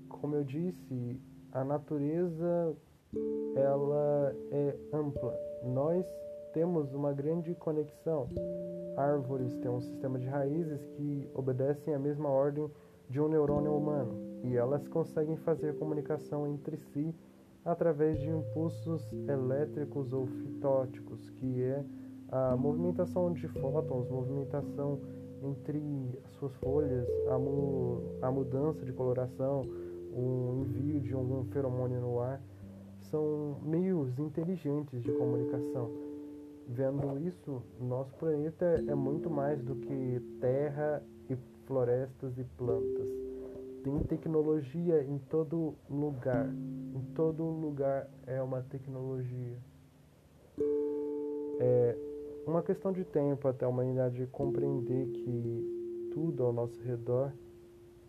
Como 0.08 0.36
eu 0.36 0.44
disse, 0.44 1.20
a 1.50 1.64
natureza 1.64 2.76
ela 3.56 4.36
é 4.52 4.76
ampla. 4.92 5.36
Nós 5.64 6.06
temos 6.52 6.94
uma 6.94 7.12
grande 7.12 7.56
conexão. 7.56 8.28
Árvores 8.96 9.56
têm 9.58 9.70
um 9.70 9.80
sistema 9.80 10.18
de 10.18 10.26
raízes 10.26 10.84
que 10.96 11.28
obedecem 11.34 11.94
à 11.94 11.98
mesma 11.98 12.28
ordem 12.28 12.70
de 13.08 13.20
um 13.20 13.28
neurônio 13.28 13.74
humano 13.74 14.40
e 14.44 14.56
elas 14.56 14.86
conseguem 14.88 15.36
fazer 15.36 15.76
comunicação 15.78 16.46
entre 16.46 16.76
si 16.76 17.14
através 17.64 18.18
de 18.18 18.28
impulsos 18.28 19.02
elétricos 19.28 20.12
ou 20.12 20.26
fitóticos, 20.26 21.28
que 21.30 21.62
é 21.62 21.84
a 22.30 22.56
movimentação 22.56 23.32
de 23.32 23.48
fótons, 23.48 24.08
movimentação 24.08 25.00
entre 25.42 26.18
as 26.24 26.32
suas 26.32 26.54
folhas, 26.56 27.06
a, 27.28 27.38
mu 27.38 28.02
a 28.22 28.30
mudança 28.30 28.84
de 28.84 28.92
coloração, 28.92 29.62
o 30.12 30.64
envio 30.64 31.00
de 31.00 31.12
algum 31.12 31.44
feromônio 31.44 32.00
no 32.00 32.20
ar, 32.20 32.40
são 33.00 33.56
meios 33.62 34.18
inteligentes 34.18 35.02
de 35.02 35.10
comunicação. 35.12 36.09
Vendo 36.72 37.18
isso, 37.26 37.60
nosso 37.80 38.14
planeta 38.14 38.64
é 38.86 38.94
muito 38.94 39.28
mais 39.28 39.60
do 39.60 39.74
que 39.74 40.22
terra 40.40 41.02
e 41.28 41.36
florestas 41.66 42.38
e 42.38 42.44
plantas. 42.44 43.08
Tem 43.82 43.98
tecnologia 44.04 45.02
em 45.02 45.18
todo 45.18 45.74
lugar. 45.90 46.48
Em 46.94 47.02
todo 47.16 47.42
lugar 47.42 48.08
é 48.24 48.40
uma 48.40 48.62
tecnologia. 48.62 49.58
É, 51.58 51.96
uma 52.46 52.62
questão 52.62 52.92
de 52.92 53.04
tempo 53.04 53.48
até 53.48 53.64
a 53.64 53.68
humanidade 53.68 54.28
compreender 54.28 55.08
que 55.08 56.10
tudo 56.12 56.44
ao 56.44 56.52
nosso 56.52 56.80
redor 56.82 57.32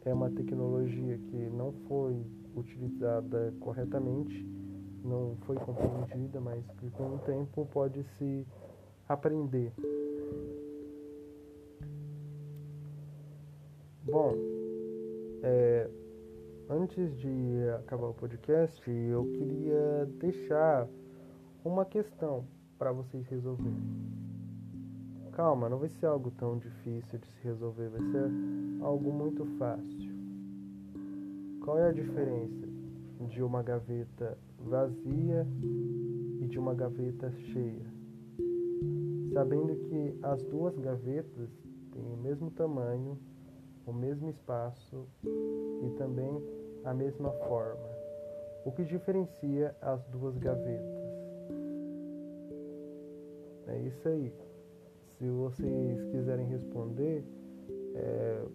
é 0.06 0.14
uma 0.14 0.30
tecnologia 0.30 1.18
que 1.18 1.50
não 1.50 1.74
foi 1.88 2.24
utilizada 2.56 3.52
corretamente, 3.60 4.46
não 5.04 5.36
foi 5.46 5.56
compreendida, 5.58 6.40
mas 6.40 6.66
que 6.78 6.90
com 6.92 7.16
o 7.16 7.20
tempo 7.20 7.66
pode 7.72 8.04
se 8.18 8.48
aprender. 9.08 9.72
Bom, 14.04 14.34
é, 15.44 15.90
antes 16.70 17.16
de 17.18 17.70
acabar 17.80 18.08
o 18.08 18.14
podcast, 18.14 18.82
eu 18.90 19.26
queria 19.34 20.06
deixar 20.20 20.88
uma 21.64 21.86
questão 21.86 22.46
para 22.78 22.92
vocês 22.92 23.28
resolverem. 23.28 24.12
Calma, 25.34 25.70
não 25.70 25.78
vai 25.78 25.90
ser 25.90 26.08
algo 26.08 26.32
tão 26.32 26.58
difícil 26.58 27.20
de 27.20 27.28
se 27.28 27.44
resolver, 27.44 27.90
vai 27.90 28.02
ser 28.12 28.32
algo 28.82 29.14
muito 29.14 29.46
fácil. 29.58 30.12
Qual 31.64 31.78
é 31.78 31.90
a 31.90 31.92
diferença 31.92 32.68
de 33.28 33.42
uma 33.42 33.62
gaveta 33.62 34.38
vazia 34.66 35.48
e 36.40 36.48
de 36.48 36.60
uma 36.60 36.74
gaveta 36.74 37.32
cheia? 37.32 37.86
Sabendo 39.34 39.76
que 39.76 40.18
as 40.24 40.44
duas 40.44 40.78
gavetas 40.78 41.50
têm 41.92 42.12
o 42.12 42.18
mesmo 42.18 42.52
tamanho, 42.52 43.18
o 43.86 43.94
mesmo 43.94 44.30
espaço 44.30 45.08
e 45.24 45.90
também 45.98 46.42
a 46.84 46.94
mesma 46.94 47.32
forma. 47.32 47.90
O 48.66 48.72
que 48.72 48.84
diferencia 48.84 49.76
as 49.82 50.04
duas 50.08 50.38
gavetas? 50.38 51.02
É 53.68 53.80
isso 53.80 54.08
aí. 54.08 54.34
Se 55.18 55.30
vocês 55.30 56.04
quiserem 56.12 56.46
responder, 56.48 57.24
é, 57.96 58.46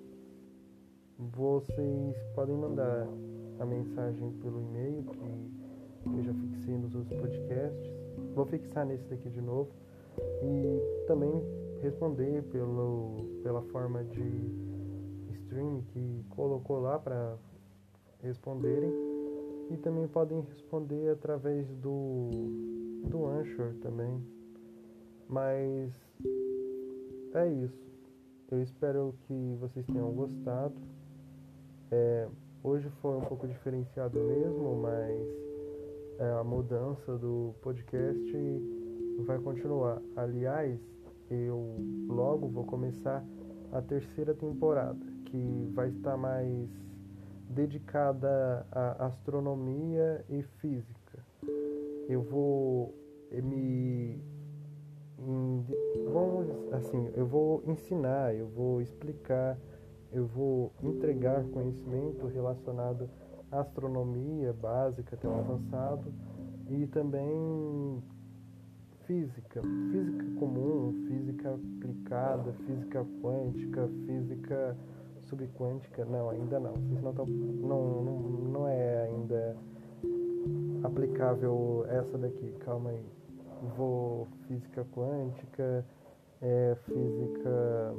vocês 1.19 2.17
podem 2.35 2.57
mandar 2.57 3.07
a 3.59 3.65
mensagem 3.65 4.33
pelo 4.43 4.61
e-mail 4.61 5.05
que 5.05 5.56
eu 6.17 6.23
já 6.23 6.35
fixei 6.35 6.77
nos 6.77 6.95
outros 6.95 7.19
podcasts. 7.21 7.91
Vou 8.35 8.45
fixar 8.47 8.87
nesse 8.87 9.05
daqui 9.09 9.29
de 9.31 9.41
novo 9.41 9.71
e 10.43 11.07
também 11.07 11.43
responder 11.83 12.43
pelo, 12.45 13.41
pela 13.43 13.63
forma 13.63 14.05
de 14.05 14.23
stream 15.31 15.83
que 15.93 16.25
colocou 16.31 16.81
lá 16.81 16.99
para 16.99 17.37
responderem 18.23 18.93
e 19.71 19.77
também 19.77 20.07
podem 20.07 20.41
responder 20.41 21.11
através 21.11 21.67
do 21.77 22.31
do 23.09 23.27
Anchor 23.27 23.75
também. 23.83 24.21
Mas 25.29 25.93
é 27.35 27.49
isso. 27.49 27.87
Eu 28.51 28.63
espero 28.63 29.15
que 29.27 29.57
vocês 29.61 29.85
tenham 29.87 30.13
gostado. 30.13 30.75
É, 31.91 32.29
hoje 32.63 32.89
foi 33.03 33.17
um 33.17 33.23
pouco 33.23 33.47
diferenciado 33.47 34.19
mesmo, 34.19 34.77
mas 34.77 35.46
é, 36.19 36.31
a 36.41 36.45
mudança 36.45 37.17
do 37.19 37.55
podcast 37.63 38.33
vai 39.25 39.39
continuar. 39.39 40.01
Aliás, 40.17 40.81
eu 41.31 41.77
logo 42.09 42.49
vou 42.49 42.65
começar 42.65 43.25
a 43.73 43.83
terceira 43.83 44.35
temporada, 44.35 44.99
que 45.27 45.71
vai 45.75 45.89
estar 45.89 46.17
mais 46.17 46.69
dedicada 47.49 48.67
à 48.71 49.07
astronomia 49.07 50.25
e 50.29 50.43
física. 50.43 51.19
Eu 52.09 52.23
vou 52.23 52.95
me 53.33 54.23
vamos 56.13 56.73
assim, 56.73 57.11
eu 57.15 57.27
vou 57.27 57.63
ensinar, 57.67 58.35
eu 58.35 58.47
vou 58.47 58.81
explicar, 58.81 59.59
eu 60.13 60.27
vou 60.27 60.73
entregar 60.83 61.45
conhecimento 61.49 62.27
relacionado 62.27 63.05
à 63.05 63.26
astronomia 63.51 64.53
básica 64.53 65.15
até 65.17 65.29
o 65.29 65.35
avançado 65.35 66.13
e 66.69 66.87
também 66.89 68.03
física, 69.07 69.63
física 69.63 70.25
comum, 70.39 70.93
física 71.07 71.55
aplicada, 71.55 72.53
física 72.67 73.07
quântica, 73.23 73.89
física 74.05 74.77
subquântica, 75.29 76.05
não, 76.05 76.31
ainda 76.31 76.59
não. 76.59 76.73
Vocês 76.73 77.03
não, 77.03 77.15
tão, 77.15 77.27
não, 77.27 78.03
não, 78.03 78.19
não 78.21 78.69
é 78.69 79.05
ainda 79.05 79.57
aplicável 80.83 81.85
essa 81.89 82.19
daqui, 82.19 82.53
calma 82.61 82.91
aí. 82.91 83.07
Vou 83.77 84.27
física 84.47 84.85
quântica, 84.93 85.85
é, 86.43 86.77
física 86.85 87.95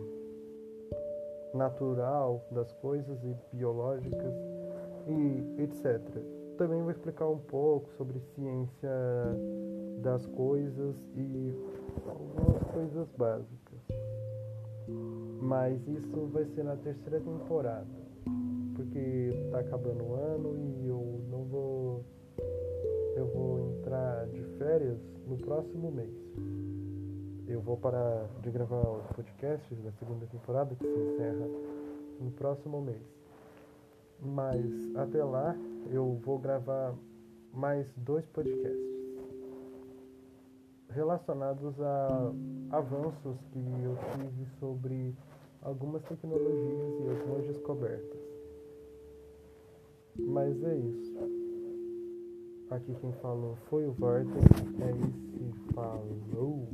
natural 1.54 2.46
das 2.52 2.72
coisas 2.74 3.18
e 3.24 3.36
biológicas 3.56 4.34
e 5.12 5.64
etc. 5.64 6.02
Também 6.58 6.82
vou 6.82 6.92
explicar 6.92 7.28
um 7.28 7.38
pouco 7.38 7.90
sobre 7.94 8.20
ciência 8.36 8.90
das 10.02 10.26
coisas 10.28 10.96
e 11.16 11.54
algumas 12.08 12.64
coisas 12.74 13.08
básicas. 13.18 13.80
Mas 15.42 15.80
isso 15.88 16.28
vai 16.32 16.46
ser 16.46 16.64
na 16.64 16.76
terceira 16.76 17.20
temporada. 17.20 17.88
Porque 18.76 19.32
tá 19.52 19.60
acabando 19.60 20.04
o 20.04 20.14
ano 20.14 20.58
e 20.58 20.88
eu 20.88 21.22
não 21.30 21.44
vou. 21.46 22.06
Eu 23.16 23.28
vou 23.28 23.60
entrar 23.60 24.28
de 24.28 24.44
férias 24.58 25.00
no 25.28 25.38
próximo 25.38 25.92
mês. 25.92 26.14
Eu 27.48 27.62
vou 27.62 27.78
parar 27.78 28.28
de 28.42 28.52
gravar 28.52 28.82
os 28.90 29.08
podcasts 29.16 29.82
da 29.82 29.92
segunda 29.94 30.26
temporada, 30.28 30.76
que 30.76 30.86
se 30.86 31.00
encerra 31.00 31.48
no 32.20 32.32
próximo 32.32 32.82
mês. 32.82 33.17
Mas 34.22 34.96
até 34.96 35.24
lá 35.24 35.56
eu 35.92 36.20
vou 36.24 36.40
gravar 36.40 36.96
mais 37.54 37.88
dois 37.98 38.26
podcasts 38.28 38.98
relacionados 40.90 41.80
a 41.80 42.34
avanços 42.72 43.38
que 43.52 43.60
eu 43.60 43.98
tive 44.14 44.46
sobre 44.60 45.16
algumas 45.62 46.04
tecnologias 46.04 47.00
e 47.02 47.10
algumas 47.10 47.46
descobertas. 47.46 48.20
Mas 50.18 50.64
é 50.64 50.76
isso. 50.76 51.18
Aqui 52.72 52.96
quem 52.96 53.12
falou 53.22 53.56
foi 53.70 53.86
o 53.88 53.92
Vortex. 53.94 54.36
É 54.82 54.92
isso. 54.92 55.28
Falou. 55.74 56.68